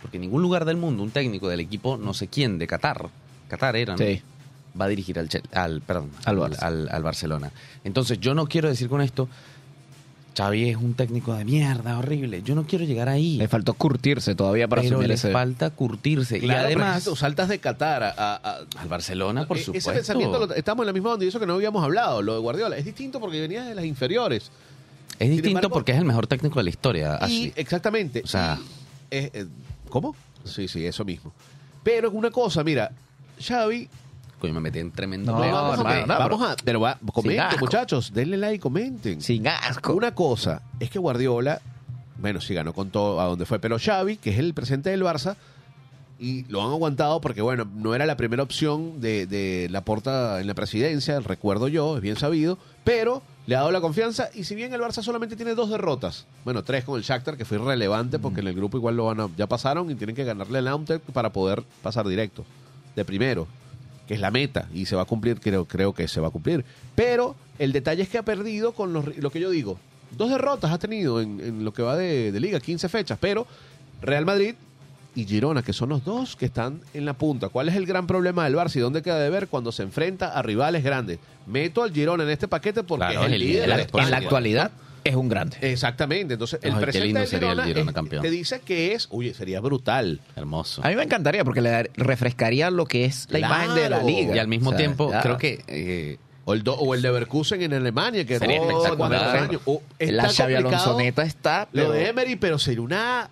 [0.00, 3.08] Porque en ningún lugar del mundo un técnico del equipo no sé quién de Qatar,
[3.48, 3.98] Qatar era, ¿no?
[3.98, 4.22] Sí.
[4.80, 6.58] Va a dirigir al, al perdón, Al al, Barça.
[6.62, 7.50] al- al Barcelona.
[7.84, 9.28] Entonces, yo no quiero decir con esto
[10.34, 12.42] Xavi es un técnico de mierda, horrible.
[12.42, 13.36] Yo no quiero llegar ahí.
[13.36, 15.30] Le faltó curtirse todavía para pero asumir le ese.
[15.30, 16.38] falta curtirse.
[16.40, 19.62] Claro, y pero además, tú saltas de Qatar a, a- a- al Barcelona, por Eh,
[19.62, 19.90] supuesto.
[19.90, 22.32] Ese pensamiento, lo- estamos en la misma onda y eso que no habíamos hablado, lo
[22.32, 22.78] de Guardiola.
[22.78, 24.50] Es distinto porque venía de las inferiores.
[25.18, 27.52] es distinto embargo- porque es el mejor técnico de la historia, Y, Ashley.
[27.56, 28.22] exactamente.
[28.24, 28.58] O sea-
[29.10, 29.46] y, eh, eh,
[29.90, 30.16] ¿Cómo?
[30.44, 31.32] Sí, sí, eso mismo.
[31.84, 32.90] Pero una cosa, mira,
[33.38, 33.86] Xavi...
[34.42, 36.56] Coño, me metí en tremendo No, vamos, hermano, a, no, vamos a...
[36.64, 38.12] Pero va, comenten, muchachos.
[38.12, 39.20] Denle like, comenten.
[39.20, 39.94] Sin asco.
[39.94, 41.60] Una cosa es que Guardiola,
[42.18, 45.04] bueno, sí ganó con todo a donde fue, pero Xavi, que es el presidente del
[45.04, 45.36] Barça,
[46.18, 50.40] y lo han aguantado porque, bueno, no era la primera opción de, de la porta
[50.40, 54.42] en la presidencia, recuerdo yo, es bien sabido, pero le ha dado la confianza y
[54.42, 57.58] si bien el Barça solamente tiene dos derrotas, bueno, tres con el Shakhtar, que fue
[57.58, 60.58] irrelevante porque en el grupo igual lo van a, ya pasaron y tienen que ganarle
[60.58, 62.44] al Nautic para poder pasar directo,
[62.96, 63.46] de primero,
[64.12, 66.30] que es la meta y se va a cumplir, creo, creo que se va a
[66.30, 66.64] cumplir.
[66.94, 69.78] Pero el detalle es que ha perdido con los, lo que yo digo,
[70.16, 73.46] dos derrotas ha tenido en, en lo que va de, de liga, 15 fechas, pero
[74.02, 74.54] Real Madrid
[75.14, 77.48] y Girona, que son los dos que están en la punta.
[77.48, 80.28] ¿Cuál es el gran problema del Barça y dónde queda de ver cuando se enfrenta
[80.28, 81.18] a rivales grandes?
[81.46, 83.52] Meto al Girona en este paquete porque Claro, es el el líder.
[83.54, 84.04] líder En la, de es España.
[84.04, 84.70] en la actualidad
[85.04, 85.56] es un grande.
[85.60, 86.34] Exactamente.
[86.34, 88.22] Entonces, el Ay, presente del sería el Girona, Girona es- campeón.
[88.22, 90.20] te dice que es, oye, sería brutal.
[90.36, 90.84] Hermoso.
[90.84, 93.54] A mí me encantaría porque le refrescaría lo que es la Claro.
[93.54, 94.36] imagen de la liga.
[94.36, 95.20] Y al mismo O sea, tiempo, ya.
[95.22, 99.36] creo que eh, O el, do- o el de Leverkusen en Alemania, que Sería espectacular.
[99.36, 99.60] años.
[100.00, 101.68] La está Xavi complicado Alonsoneta está.
[101.72, 103.30] Lo pero- de Emery, pero sería una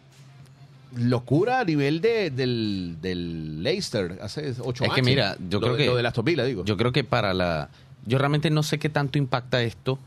[0.96, 4.94] locura a nivel de, del, del Leicester hace ocho Es años.
[4.96, 6.64] que mira, yo Lo creo de- que- Lo de Aston Villa, digo.
[6.64, 7.68] Yo creo que para la...
[8.06, 9.98] Yo realmente no sé qué tanto impacta esto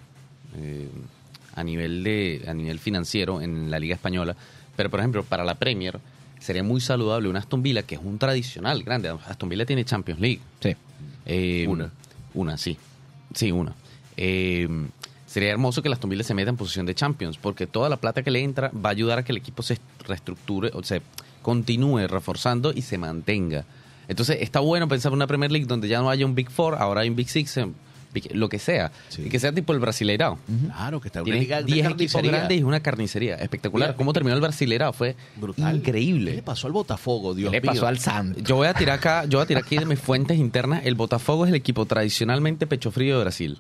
[0.58, 0.88] eh,
[1.56, 4.36] a nivel de a nivel financiero en la Liga Española,
[4.76, 6.00] pero por ejemplo, para la Premier,
[6.40, 9.10] sería muy saludable un Aston Villa, que es un tradicional grande.
[9.28, 10.42] Aston Villa tiene Champions League.
[10.60, 10.76] Sí.
[11.26, 11.92] Eh, Una.
[12.34, 12.78] Una, sí.
[13.34, 13.74] Sí, una.
[14.18, 14.68] Eh,
[15.26, 18.24] sería hermoso que Aston Villa se meta en posición de Champions, porque toda la plata
[18.24, 21.02] que le entra va a ayudar a que el equipo se reestructure, o se
[21.42, 23.66] continúe reforzando y se mantenga.
[24.08, 26.76] Entonces, está bueno pensar en una Premier League donde ya no haya un Big Four,
[26.76, 27.68] ahora hay un Big Six, eh,
[28.34, 28.92] lo que sea.
[29.10, 29.24] Sí.
[29.24, 30.38] Y que sea tipo el Brasileirao.
[30.66, 33.36] Claro, que está una liga una 10 equipos grandes y una carnicería.
[33.36, 33.90] Espectacular.
[33.90, 34.94] Mira, ¿Cómo terminó el Brasileirao?
[34.94, 35.82] Fue Brutal.
[35.82, 36.42] ¿Qué le increíble.
[36.44, 37.72] pasó al Botafogo, Dios ¿Qué le mío?
[37.72, 38.44] pasó al Sand?
[38.44, 40.86] Yo voy a tirar acá, yo voy a tirar aquí de mis fuentes internas.
[40.86, 43.60] El Botafogo es el equipo tradicionalmente pecho frío de Brasil.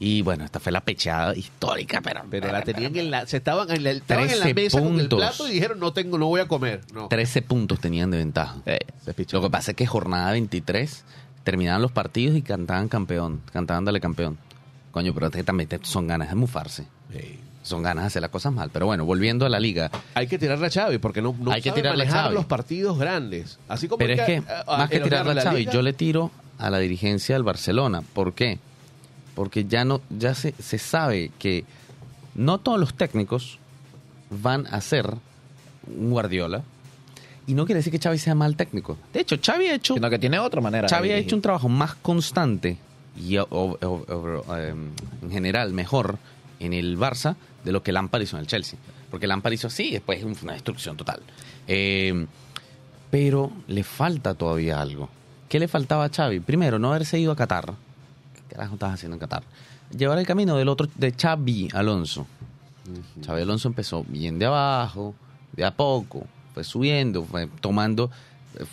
[0.00, 3.26] Y bueno, esta fue la pecheada histórica, pero, Pero la tenían en la...
[3.26, 5.92] Se estaban en la, estaban en la 13 mesa con el plato y dijeron, no
[5.92, 6.82] tengo, no voy a comer.
[6.92, 7.08] No.
[7.08, 8.58] 13 puntos tenían de ventaja.
[8.66, 8.78] Eh.
[9.32, 11.04] Lo que pasa es que jornada 23
[11.44, 14.38] terminaban los partidos y cantaban campeón, cantaban dale campeón.
[14.90, 16.86] Coño, pero que también son ganas de mufarse.
[17.12, 17.38] Sí.
[17.62, 18.70] Son ganas de hacer las cosas mal.
[18.72, 19.90] Pero bueno, volviendo a la liga.
[20.14, 22.34] Hay que tirarle a Xavi porque no, no Hay que tirarle a manejar Xavi.
[22.34, 23.58] los partidos grandes.
[23.68, 25.92] Así como Pero es que, a- a- más que elogiar tirarle a liga, yo le
[25.92, 28.02] tiro a la dirigencia del Barcelona.
[28.14, 28.58] ¿Por qué?
[29.34, 31.64] Porque ya no, ya se, se sabe que
[32.34, 33.58] no todos los técnicos
[34.30, 35.14] van a ser
[35.86, 36.62] un Guardiola.
[37.48, 38.96] Y no quiere decir que Xavi sea mal técnico.
[39.12, 40.88] De hecho, Xavi ha hecho, sino que tiene otra manera.
[40.88, 42.76] Xavi ha hecho un trabajo más constante
[43.20, 44.90] y o- o- o- o- em,
[45.22, 46.18] en general mejor
[46.60, 47.34] en el Barça
[47.64, 48.78] de lo que Lampard hizo en el Chelsea.
[49.10, 51.20] Porque Lampard hizo así, después fue una destrucción total.
[51.66, 52.26] Eh,
[53.10, 55.08] pero le falta todavía algo.
[55.48, 56.40] ¿Qué le faltaba a Xavi?
[56.40, 57.72] Primero, no haberse ido a Qatar.
[58.34, 59.42] ¿Qué carajo estabas haciendo en Qatar?
[59.96, 62.26] Llevar el camino del otro, de Xavi Alonso.
[63.24, 65.14] Xavi Alonso empezó bien de abajo,
[65.52, 66.26] de a poco,
[66.58, 68.10] fue subiendo, fue tomando,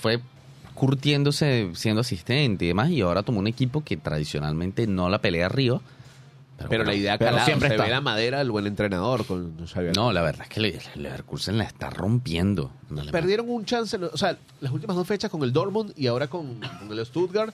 [0.02, 0.20] fue
[0.74, 5.46] curtiéndose siendo asistente y demás, y ahora tomó un equipo que tradicionalmente no la pelea
[5.46, 5.82] arriba.
[6.58, 7.84] Pero bueno, la idea pero calada, siempre se está.
[7.86, 9.54] ve la madera del buen entrenador con.
[9.96, 12.72] No, la verdad es que le- el Leverkusen la está rompiendo.
[13.12, 16.60] Perdieron un chance, o sea, las últimas dos fechas con el Dortmund y ahora con,
[16.60, 17.54] con el Stuttgart.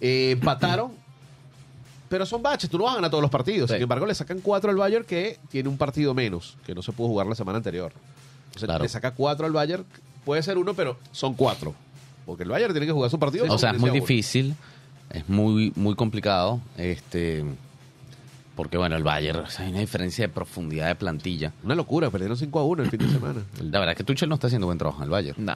[0.00, 0.92] eh, empataron,
[2.08, 3.68] pero son baches, tú no vas a ganar todos los partidos.
[3.68, 3.74] Sí.
[3.76, 6.92] Sin embargo, le sacan cuatro al Bayern que tiene un partido menos, que no se
[6.92, 7.92] pudo jugar la semana anterior.
[8.56, 8.82] Entonces, Claro.
[8.84, 9.84] le saca cuatro al Bayern,
[10.24, 11.74] puede ser uno, pero son cuatro.
[12.24, 13.44] Porque el Bayern tiene que jugar su partido.
[13.48, 14.00] o sea, es muy uno.
[14.00, 14.54] difícil,
[15.10, 17.44] es muy, muy complicado, este,
[18.56, 21.52] porque bueno, el Bayern, o sea, hay una diferencia de profundidad de plantilla.
[21.62, 23.42] Una locura, perdieron 5 a 1 el fin de semana.
[23.62, 25.44] La verdad es que Tuchel no está haciendo buen trabajo en el Bayern.
[25.44, 25.54] No.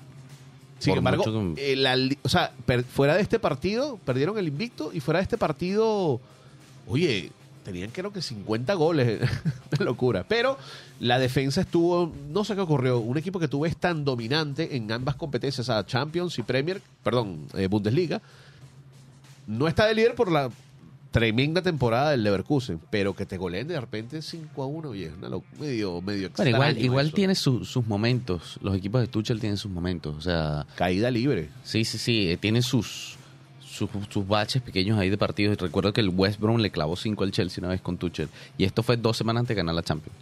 [0.79, 4.49] Sin Por embargo, mucho eh, la o sea, per- fuera de este partido, perdieron el
[4.49, 6.21] invicto y fuera de este partido,
[6.87, 7.33] oye,
[7.73, 9.21] tenían creo que 50 goles.
[9.77, 10.25] Una locura.
[10.29, 10.59] Pero
[11.01, 14.91] la defensa estuvo, no sé qué ocurrió, un equipo que tú ves tan dominante en
[14.93, 18.21] ambas competencias, sea, Champions y Premier, perdón, eh, Bundesliga,
[19.47, 20.51] no está de líder por la
[21.11, 25.12] tremenda temporada del Leverkusen, pero que te goleen de repente 5 a 1, oye, es
[25.14, 27.14] una medio, medio Bueno, igual, extraño igual eso.
[27.16, 31.49] tiene su- sus momentos, los equipos de Tuchel tienen sus momentos, o sea, Caída libre.
[31.64, 33.16] Sí, sí, sí, eh, tiene sus,
[33.89, 35.57] sus, sus baches pequeños ahí de partidos.
[35.59, 38.28] Recuerdo que el West Brom le clavó 5 al Chelsea una vez con Tuchel.
[38.59, 40.16] Y esto fue dos semanas antes de ganar la Champions.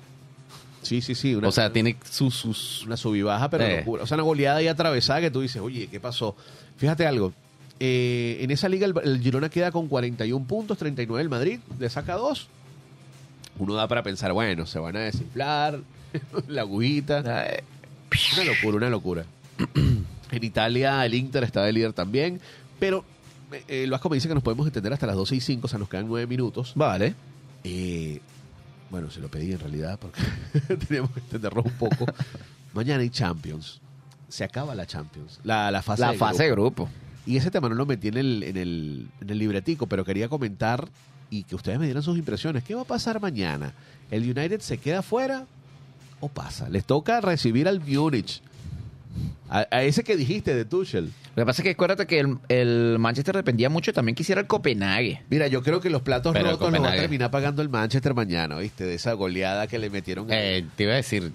[0.82, 1.34] Sí, sí, sí.
[1.34, 2.34] una- o sea, tiene sus...
[2.34, 3.78] sus Una subibaja, pero Eh.
[3.78, 4.04] locura.
[4.04, 6.36] O sea, una goleada y atravesada que tú dices, oye, ¿qué pasó?
[6.76, 7.32] Fíjate algo.
[7.80, 11.88] eh, en esa liga el, el Girona queda con 41 puntos, 39 el Madrid, le
[11.90, 12.48] saca dos.
[13.58, 15.80] Uno da para pensar, bueno, se van a desinflar,
[16.48, 17.20] la agujita.
[17.50, 17.62] Eh,
[18.34, 19.24] Una locura, una locura.
[20.30, 22.40] en Italia el Inter está de líder también,
[22.78, 23.04] pero
[23.52, 25.68] eh, el Vasco me dice que nos podemos entender hasta las 12 y 5, o
[25.68, 26.72] sea, nos quedan 9 minutos.
[26.74, 27.14] Vale.
[27.64, 28.20] Eh,
[28.90, 30.20] bueno, se lo pedí en realidad porque
[30.86, 32.06] teníamos que entenderlo un poco.
[32.74, 33.80] Mañana hay Champions.
[34.28, 35.40] Se acaba la Champions.
[35.44, 36.84] La, la fase La de fase de grupo.
[36.84, 36.90] grupo.
[37.26, 40.28] Y ese tema no lo metí en el, en, el, en el libretico, pero quería
[40.28, 40.88] comentar
[41.30, 42.64] y que ustedes me dieran sus impresiones.
[42.64, 43.74] ¿Qué va a pasar mañana?
[44.10, 45.46] ¿El United se queda fuera
[46.20, 46.68] o pasa?
[46.70, 48.42] Les toca recibir al Múnich.
[49.50, 51.12] A, a ese que dijiste de Tuchel.
[51.36, 54.46] Lo que pasa es que acuérdate que el, el Manchester dependía mucho, también quisiera el
[54.46, 55.22] Copenhague.
[55.30, 58.14] Mira, yo creo que los platos Pero rotos los va a terminar pagando el Manchester
[58.14, 58.84] mañana, ¿viste?
[58.84, 60.26] De esa goleada que le metieron.
[60.30, 61.32] Eh, te iba a decir...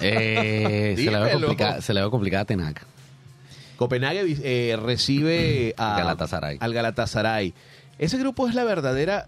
[0.00, 2.86] eh, se, la veo complicada, se la veo complicada a Tenac.
[3.76, 6.58] Copenhague eh, recibe a, Galatasaray.
[6.60, 7.54] al Galatasaray.
[7.98, 9.26] Ese grupo es la verdadera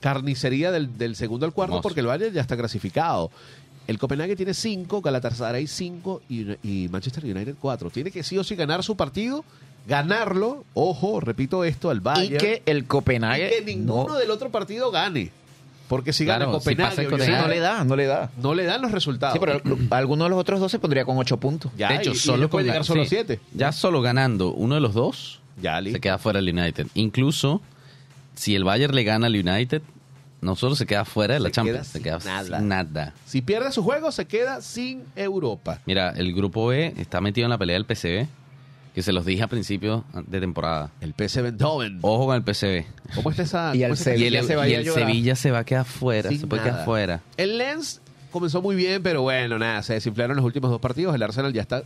[0.00, 3.30] carnicería del, del segundo al cuarto porque el Bayern ya está clasificado.
[3.86, 7.90] El Copenhague tiene cinco, Galatasaray cinco y, y Manchester United cuatro.
[7.90, 9.44] Tiene que sí o sí ganar su partido,
[9.88, 12.34] ganarlo, ojo, repito esto, al Bayern.
[12.34, 15.30] Y que el Copenhague y que ninguno no, del otro partido gane.
[15.88, 17.96] Porque si gana Claro, si Copenhague, pasa el o sí, Copenhague, no le da, no
[17.96, 18.30] le da.
[18.40, 19.34] no le dan los resultados.
[19.34, 19.60] Sí, pero
[19.90, 21.72] alguno de los otros dos se pondría con ocho puntos.
[21.76, 23.40] ya, de hecho, y- y solo pueden con llegar ga- solo a sí, siete.
[23.54, 26.86] Ya solo ganando uno de los dos, Ya, se queda fuera el United.
[26.94, 27.60] Incluso,
[28.36, 29.82] si el Bayern le gana al United,
[30.40, 32.58] no solo se queda fuera de la Se Champions, queda se queda sin nada.
[32.58, 33.14] sin nada.
[33.26, 35.80] Si pierde su juego, se queda sin Europa.
[35.86, 38.26] Mira, el grupo B está metido en la pelea del PCB,
[38.94, 40.90] que se los dije a principio de temporada.
[41.00, 41.98] El PSV Eindhoven.
[42.02, 42.84] Ojo con el PCB.
[43.14, 43.76] ¿Cómo está esa?
[43.76, 44.84] Y el Sevilla y el, se va a y el.
[44.90, 46.72] Sevilla se va a quedar fuera, Sin se puede nada.
[46.72, 47.20] quedar fuera.
[47.36, 48.00] El Lens
[48.32, 51.14] comenzó muy bien, pero bueno, nada, se desinflaron los últimos dos partidos.
[51.14, 51.82] El Arsenal ya está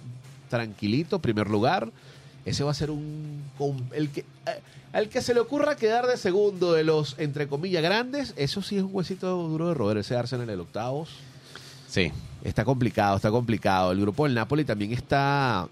[0.48, 1.90] tranquilito, primer lugar.
[2.44, 3.42] Ese va a ser un...
[3.92, 4.60] El que, eh,
[4.92, 8.76] al que se le ocurra quedar de segundo de los, entre comillas, grandes, eso sí
[8.76, 9.98] es un huesito duro de roer.
[9.98, 11.08] Ese Arsenal en el octavos.
[11.88, 12.12] Sí.
[12.42, 13.92] Está complicado, está complicado.
[13.92, 15.68] El grupo del Napoli también está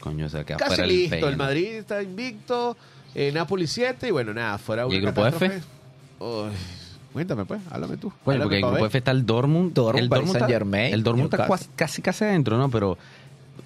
[0.00, 1.28] Coño, se va a quedar casi fuera listo.
[1.28, 1.36] El.
[1.36, 2.76] Madrid está invicto.
[3.14, 5.60] eh, Napoli 7 y bueno, nada, fuera ¿Y una el grupo F?
[6.20, 6.50] Uy,
[7.12, 8.12] cuéntame pues, háblame tú.
[8.24, 8.86] Coño, Háblame porque en el grupo.
[8.86, 9.72] F está el Dortmund.
[9.72, 12.70] Dortmund, el Dortmund está, Saint-Germain, el Dortmund está casi casi adentro, ¿no?
[12.70, 12.96] Pero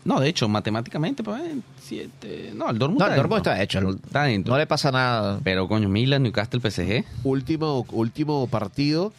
[0.04, 2.52] no, de hecho, matemáticamente, pues, eh, siete.
[2.54, 3.78] No, el Dortmund No, está el Dortmund está hecho.
[3.78, 4.28] el- Está.
[4.50, 5.40] No le pasa nada.
[5.44, 7.04] Pero coño, Milan, Newcastle, PSG.
[7.24, 9.12] último, último partido.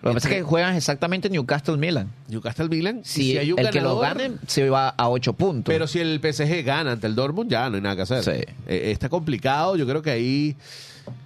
[0.00, 2.08] Lo que pasa es que juegan exactamente Newcastle-Milan.
[2.28, 3.00] Newcastle Milan.
[3.00, 5.72] y Si, si hay un el que lo gane se va a 8 puntos.
[5.72, 8.22] Pero si el PSG gana ante el Dortmund, ya no hay nada que hacer.
[8.22, 8.30] Sí.
[8.68, 9.74] Eh, está complicado.
[9.74, 10.56] Yo creo que ahí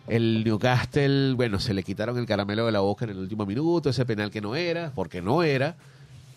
[0.09, 3.91] el Newcastle, bueno, se le quitaron el caramelo de la boca en el último minuto,
[3.91, 5.77] ese penal que no era, porque no era,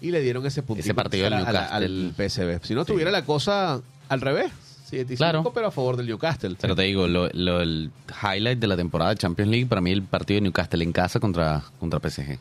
[0.02, 2.14] y le dieron ese puntito Ese partido del a a al.
[2.16, 2.60] PSV.
[2.66, 4.52] Si no tuviera la cosa al revés,
[4.86, 5.52] 75, Claro.
[5.54, 6.56] pero a favor del Newcastle.
[6.62, 7.92] Pero te digo, lo, lo- el
[8.22, 11.20] highlight de la temporada de Champions League para mí el partido de Newcastle en casa
[11.20, 12.38] contra, contra PSG.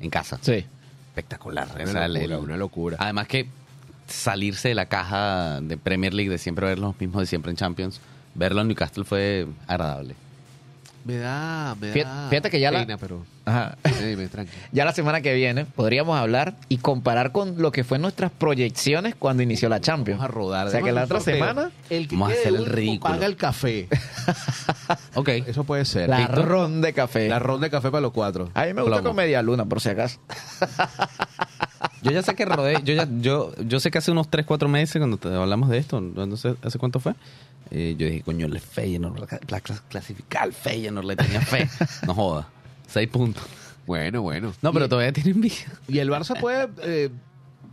[0.00, 0.38] En casa.
[0.42, 0.64] Sí.
[1.10, 1.68] Espectacular.
[1.74, 2.96] Una O sea, el- locura, el- una locura.
[3.00, 3.48] Además que
[4.06, 7.56] salirse de la caja de Premier League de siempre ver los mismos de siempre en
[7.56, 8.00] Champions,
[8.34, 10.14] verlo en Newcastle fue agradable.
[11.04, 13.76] Me da, me Fíjate- da fíjate que ya la- pero Ajá.
[14.04, 14.28] dime.
[14.72, 19.14] Ya la semana que viene podríamos hablar y comparar con lo que fue nuestras proyecciones
[19.18, 20.18] cuando inició la Champions.
[20.20, 20.66] Vamos a rodar.
[20.66, 21.34] O sea que la otra sorteo.
[21.36, 23.14] semana el que Vamos a quede hacer el ridículo.
[23.14, 23.88] paga el café.
[25.14, 25.28] Ok.
[25.46, 26.08] Eso puede ser.
[26.08, 26.42] la ¿Listo?
[26.44, 27.28] ron de café.
[27.28, 28.50] La ronda de café para los cuatro.
[28.54, 30.18] A mí me gusta con media luna, por si acaso.
[32.02, 34.68] Yo ya sé que rodé, yo ya, yo, yo sé que hace unos 3, 4
[34.68, 37.14] meses cuando te hablamos de esto, no sé hace cuánto fue,
[37.72, 41.68] eh, yo dije, coño, el Feyenoord, la, la clas- clasificar al Feyenoord, le tenía fe.
[42.06, 42.46] No joda,
[42.88, 43.44] 6 puntos.
[43.86, 44.52] Bueno, bueno.
[44.60, 45.66] No, pero y, todavía tiene envidia.
[45.88, 47.10] y el Barça puede eh,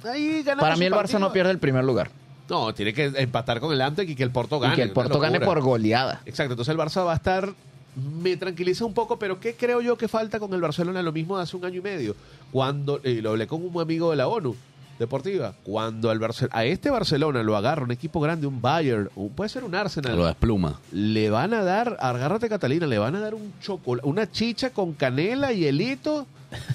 [0.04, 1.20] ahí ganar Para su mí el Barça partido.
[1.20, 2.10] no pierde el primer lugar.
[2.50, 4.74] No, tiene que empatar con el Antec y que el Porto gane.
[4.74, 5.56] y que el una Porto gane locura.
[5.56, 6.22] por goleada.
[6.26, 7.54] Exacto, entonces el Barça va a estar
[7.96, 11.02] me tranquiliza un poco, pero ¿qué creo yo que falta con el Barcelona?
[11.02, 12.16] Lo mismo de hace un año y medio,
[12.52, 14.56] cuando y lo hablé con un amigo de la ONU
[15.00, 19.30] deportiva, cuando al Barce- a este Barcelona lo agarra un equipo grande, un Bayern, un-
[19.30, 20.80] puede ser un Arsenal, Lo despluma.
[20.92, 24.94] le van a dar, agárrate Catalina, le van a dar un chocolate, una chicha con
[24.94, 26.26] canela y helito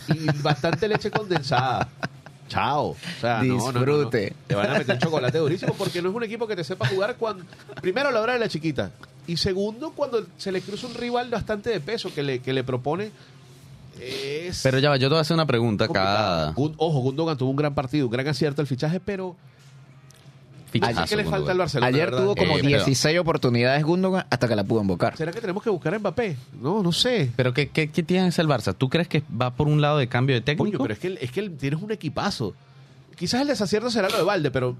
[0.09, 1.89] y bastante leche condensada.
[2.49, 2.89] Chao.
[2.91, 3.79] O sea, no, no, no, no.
[3.87, 4.33] Disfrute.
[4.49, 7.15] Te van a meter chocolate durísimo porque no es un equipo que te sepa jugar
[7.17, 7.45] cuando.
[7.81, 8.91] Primero, la hora de la chiquita.
[9.29, 12.65] Y segundo, cuando se le cruza un rival bastante de peso que le, que le
[12.65, 13.13] propone.
[13.99, 17.51] Es Pero ya va, yo te voy a hacer una pregunta cada Ojo, Gundogan tuvo
[17.51, 19.37] un gran partido, un gran acierto el fichaje, pero.
[20.71, 21.87] fichazo, ¿Qué le falta al Barcelona?
[21.89, 25.17] Ayer tuvo como Eh, pero- 16 oportunidades Gundogan hasta que la pudo invocar.
[25.17, 26.37] ¿Será que tenemos que buscar a Mbappé?
[26.61, 27.31] No, no sé.
[27.37, 28.75] Pero ¿qué, qué, qué tienes el Barça?
[28.77, 30.79] ¿Tú crees que va por un lado de cambio de técnico?
[30.79, 32.55] Coño, pero es que, es que tienes un equipazo.
[33.17, 34.77] Quizás el desacierto será lo de Valde, pero.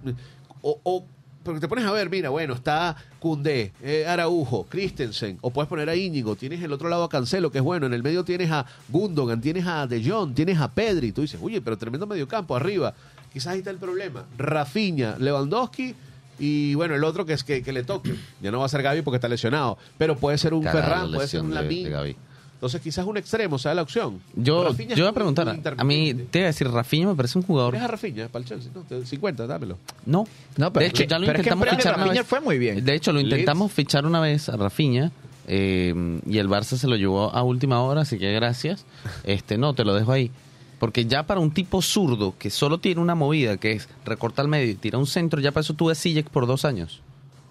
[0.63, 1.05] O, o-
[1.43, 5.89] porque te pones a ver, mira, bueno, está Cundé, eh, Araujo, Christensen, o puedes poner
[5.89, 8.51] a Íñigo, tienes el otro lado a Cancelo, que es bueno, en el medio tienes
[8.51, 12.55] a Gundogan, tienes a De Jong, tienes a Pedri, tú dices, oye, pero tremendo mediocampo
[12.57, 12.95] arriba.
[13.33, 14.25] Quizás ahí está el problema.
[14.37, 15.95] Rafinha, Lewandowski
[16.39, 18.15] y bueno, el otro que es que, que le toque.
[18.41, 21.29] Ya no va a ser Gaby porque está lesionado, pero puede ser un Ferran, puede
[21.29, 22.17] ser un lesión
[22.61, 24.21] Entonces quizás un extremo sea la opción.
[24.35, 27.15] Yo, Rafinha es yo voy a preguntar, a mí te voy a decir, Rafinha me
[27.15, 27.71] parece un jugador...
[27.73, 28.71] ¿Quieres a Rafinha para el Chelsea?
[28.75, 29.79] No, te- 50, dámelo.
[30.05, 30.27] No.
[30.59, 32.27] No, pero de hecho, es ya lo pero es que en intentamos fichar una vez.
[32.27, 32.85] fue muy bien.
[32.85, 33.31] De hecho, lo Leeds.
[33.31, 35.11] intentamos fichar una vez a Rafinha
[35.49, 38.85] eh, y el Barça se lo llevó a última hora, así que gracias.
[39.25, 40.31] Este, no, te lo dejo ahí.
[40.79, 44.49] Porque ya para un tipo zurdo que solo tiene una movida, que es recorta al
[44.49, 47.01] medio y tira un centro, ya para eso tuve Sijek por dos años.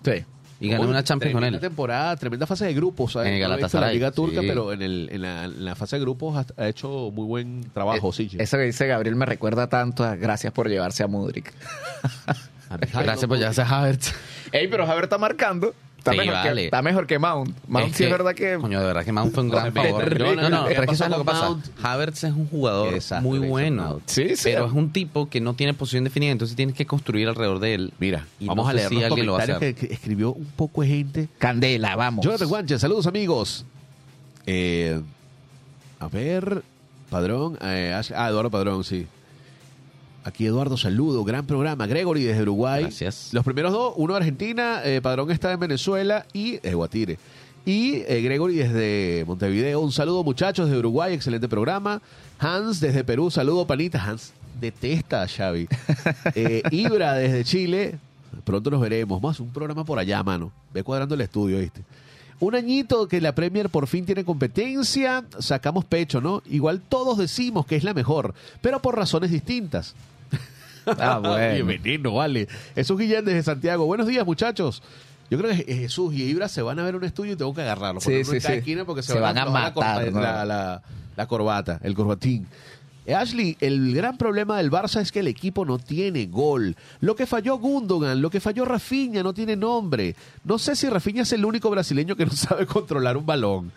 [0.06, 0.24] Sí.
[0.62, 1.70] Y gané Uy, una Champions con tremenda él.
[1.70, 3.14] temporada, tremenda fase de grupos.
[3.14, 3.30] ¿sabes?
[3.30, 4.48] En el Galatasaray, la Liga Turca, sí.
[4.48, 7.70] pero en, el, en, la, en la fase de grupos ha, ha hecho muy buen
[7.74, 8.30] trabajo, sí.
[8.38, 11.54] Eso que dice Gabriel me recuerda tanto a gracias por llevarse a Mudrik.
[12.70, 14.14] Gracias por llevarse a Havertz.
[14.52, 15.74] Ey, pero Javier está marcando.
[16.00, 16.62] Está, Sí, mejor, vale.
[16.62, 17.56] que, está mejor que Mount.
[17.68, 18.58] Mount Es sí es verdad que...
[18.58, 20.20] Coño, de verdad que Mount fue un gran favor.
[20.20, 21.58] No, no, no, ¿Qué pero es que pasó ¿sabes lo que pasa?
[21.84, 24.02] Havertz es un jugador muy bueno.
[24.06, 24.44] Sí, sí.
[24.46, 27.74] Pero es un tipo que no tiene posición definida, entonces tienes que construir alrededor de
[27.76, 27.94] él.
[28.00, 30.32] Mira, Y vamos no a leer si los alguien lo va a comentarios que, escribió
[30.34, 31.30] un poco de gente.
[31.38, 32.26] Candela, vamos.
[32.26, 33.66] Jonathan Guanche, saludos amigos.
[34.46, 35.00] Eh,
[36.00, 36.64] a ver,
[37.10, 37.58] Padrón.
[37.62, 39.06] eh, ah, Eduardo Padrón, sí.
[40.30, 41.88] Aquí Eduardo, saludo, gran programa.
[41.88, 42.84] Gregory desde Uruguay.
[42.84, 43.30] Gracias.
[43.34, 47.18] Los primeros dos, uno de Argentina, eh, Padrón está en Venezuela y eh, Guatire.
[47.66, 52.00] Y eh, Gregory desde Montevideo, un saludo muchachos de Uruguay, excelente programa.
[52.38, 54.04] Hans desde Perú, saludo panita.
[54.04, 55.68] Hans detesta a Xavi.
[56.36, 57.98] Eh, Ibra desde Chile,
[58.44, 59.20] pronto nos veremos.
[59.24, 60.52] Más un programa por allá, mano.
[60.72, 61.82] Ve cuadrando el estudio, ¿viste?
[62.40, 66.44] Un añito que la Premier por fin tiene competencia, sacamos pecho, ¿no?
[66.46, 69.96] Igual todos decimos que es la mejor, pero por razones distintas.
[71.00, 71.66] Ah, bueno.
[71.66, 72.48] Bienvenido, vale.
[72.76, 73.86] Jesús Guillén desde Santiago.
[73.86, 74.82] Buenos días, muchachos.
[75.30, 77.62] Yo creo que Jesús y Ibra se van a ver un estudio y tengo que
[77.62, 78.02] agarrarlo.
[78.02, 78.60] Sí, ponerlo en sí, cada sí.
[78.60, 80.20] esquina porque se, Se van, van a matar, ¿no?
[80.22, 80.82] la, la-
[81.16, 82.48] la corbata, el corbatín.
[83.06, 86.76] Eh, Ashley, el gran problema del Barça es que el equipo no tiene gol.
[87.02, 90.16] Lo que falló Gundogan, lo que falló Rafinha no tiene nombre.
[90.46, 93.72] No sé si Rafinha es el único brasileño que no sabe controlar un balón.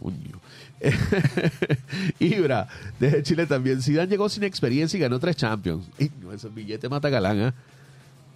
[0.00, 0.40] Uño.
[2.18, 2.68] Ibra,
[3.00, 3.82] desde Chile también.
[3.82, 5.86] Zidane llegó sin experiencia y ganó tres Champions.
[5.98, 7.54] Y no, ese billete mata galán, ¿ah?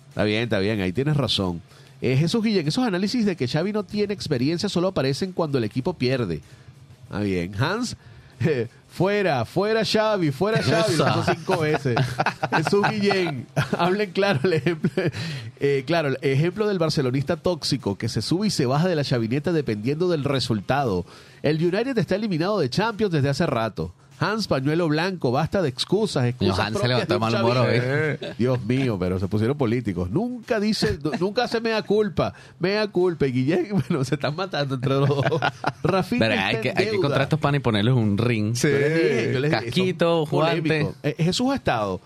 [0.09, 1.63] Está bien, está bien, ahí tienes razón.
[2.03, 5.65] Eh, Jesús Guillén, esos análisis de que Xavi no tiene experiencia solo aparecen cuando el
[5.65, 6.41] equipo pierde.
[7.05, 7.55] Está bien.
[7.55, 7.97] Hans,
[8.41, 11.97] eh, fuera, fuera Xavi, fuera Xavi, lo cinco veces.
[12.55, 13.47] Jesús Guillén,
[13.79, 14.91] hablen claro el ejemplo,
[15.61, 19.05] eh, claro, el ejemplo del barcelonista tóxico que se sube y se baja de la
[19.05, 21.07] chavineta dependiendo del resultado.
[21.43, 23.95] El United está eliminado de Champions desde hace rato.
[24.21, 27.81] Hans, pañuelo blanco, basta de excusas, excusas Hans se levantó mal humor hoy.
[28.39, 30.11] Dios mío, pero se pusieron políticos.
[30.11, 33.27] Nunca dice, nu- nunca hace mea culpa, mea culpa.
[33.27, 35.25] Y Guillén, bueno, se están matando entre los dos.
[35.83, 36.97] Rafinha Pero hay que, hay que deuda.
[36.97, 38.55] encontrar estos panes y ponerles un ring.
[38.55, 40.79] Yo les dije, yo les dije, Casquito, son polémicos.
[40.83, 41.09] guante.
[41.19, 42.01] Eh, Jesús ha estado.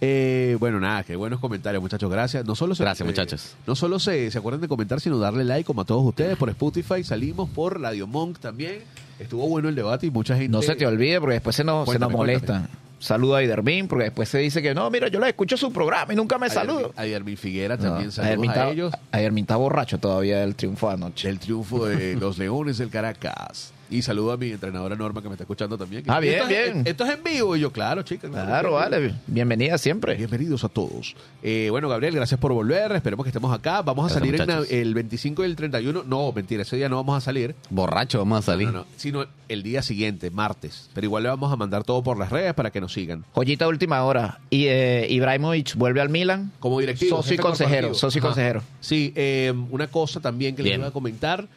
[0.00, 2.10] Eh, bueno, nada, qué buenos comentarios, muchachos.
[2.10, 2.44] Gracias.
[2.46, 3.56] No solo se, Gracias, muchachos.
[3.66, 6.48] No solo se, se acuerdan de comentar, sino darle like como a todos ustedes por
[6.50, 7.02] Spotify.
[7.04, 8.78] Salimos por Radio Monk también.
[9.18, 10.48] Estuvo bueno el debate y mucha gente.
[10.48, 12.68] No se te olvide porque después se nos, se nos Cuéntame, molesta.
[12.98, 16.12] Saludo a Idermin porque después se dice que no, mira, yo le escucho su programa
[16.12, 16.92] y nunca me saludo.
[16.96, 18.92] A Yermin Figuera también saludos a ellos.
[19.12, 21.28] Ayermin está borracho todavía del triunfo de anoche.
[21.28, 23.72] El triunfo de los Leones del Caracas.
[23.90, 26.04] Y saludo a mi entrenadora Norma que me está escuchando también.
[26.08, 26.86] Ah, bien, esto es- bien.
[26.86, 27.56] esto es en vivo.
[27.56, 28.30] Y yo, claro, chicas.
[28.30, 29.14] Claro, vale.
[29.26, 30.14] Bienvenida siempre.
[30.14, 31.16] Bienvenidos a todos.
[31.42, 32.92] Eh, bueno, Gabriel, gracias por volver.
[32.92, 33.80] Esperemos que estemos acá.
[33.80, 36.02] Vamos a Gracias, salir en el 25 y el 31.
[36.04, 37.54] No, mentira, ese día no vamos a salir.
[37.70, 38.66] Borracho vamos a salir.
[38.68, 40.90] No, no, sino el día siguiente, martes.
[40.92, 43.24] Pero igual le vamos a mandar todo por las redes para que nos sigan.
[43.32, 44.40] Joyita última hora.
[44.50, 46.52] Y eh, Ibrahimovic vuelve al Milan.
[46.60, 47.16] Como directivo.
[47.16, 47.94] Socio y consejero.
[47.94, 48.62] Socio y consejero.
[48.80, 50.80] Sí, eh, una cosa también que les Bien.
[50.82, 51.48] iba a comentar.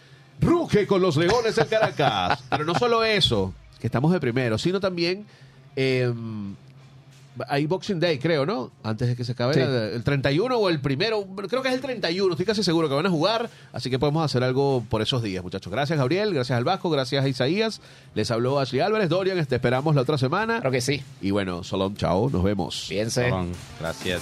[0.41, 2.43] Ruge con los Leones del Caracas.
[2.49, 5.25] Pero no solo eso, que estamos de primero, sino también
[5.75, 6.11] eh,
[7.47, 8.71] hay Boxing Day, creo, ¿no?
[8.83, 9.59] Antes de que se acabe Sí.
[9.61, 12.95] la- el 31 o el primero, creo que es el 31, estoy casi seguro que
[12.95, 15.71] van a jugar, así que podemos hacer algo por esos días, muchachos.
[15.71, 17.79] Gracias, Gabriel, gracias al Vasco, gracias a Isaías.
[18.15, 20.55] Les habló Ashley Álvarez, Dorian, te esperamos la otra semana.
[20.55, 21.01] Claro que sí.
[21.21, 22.85] Y bueno, Solón, chao, nos vemos.
[22.89, 23.31] Piense.
[23.79, 24.21] Gracias.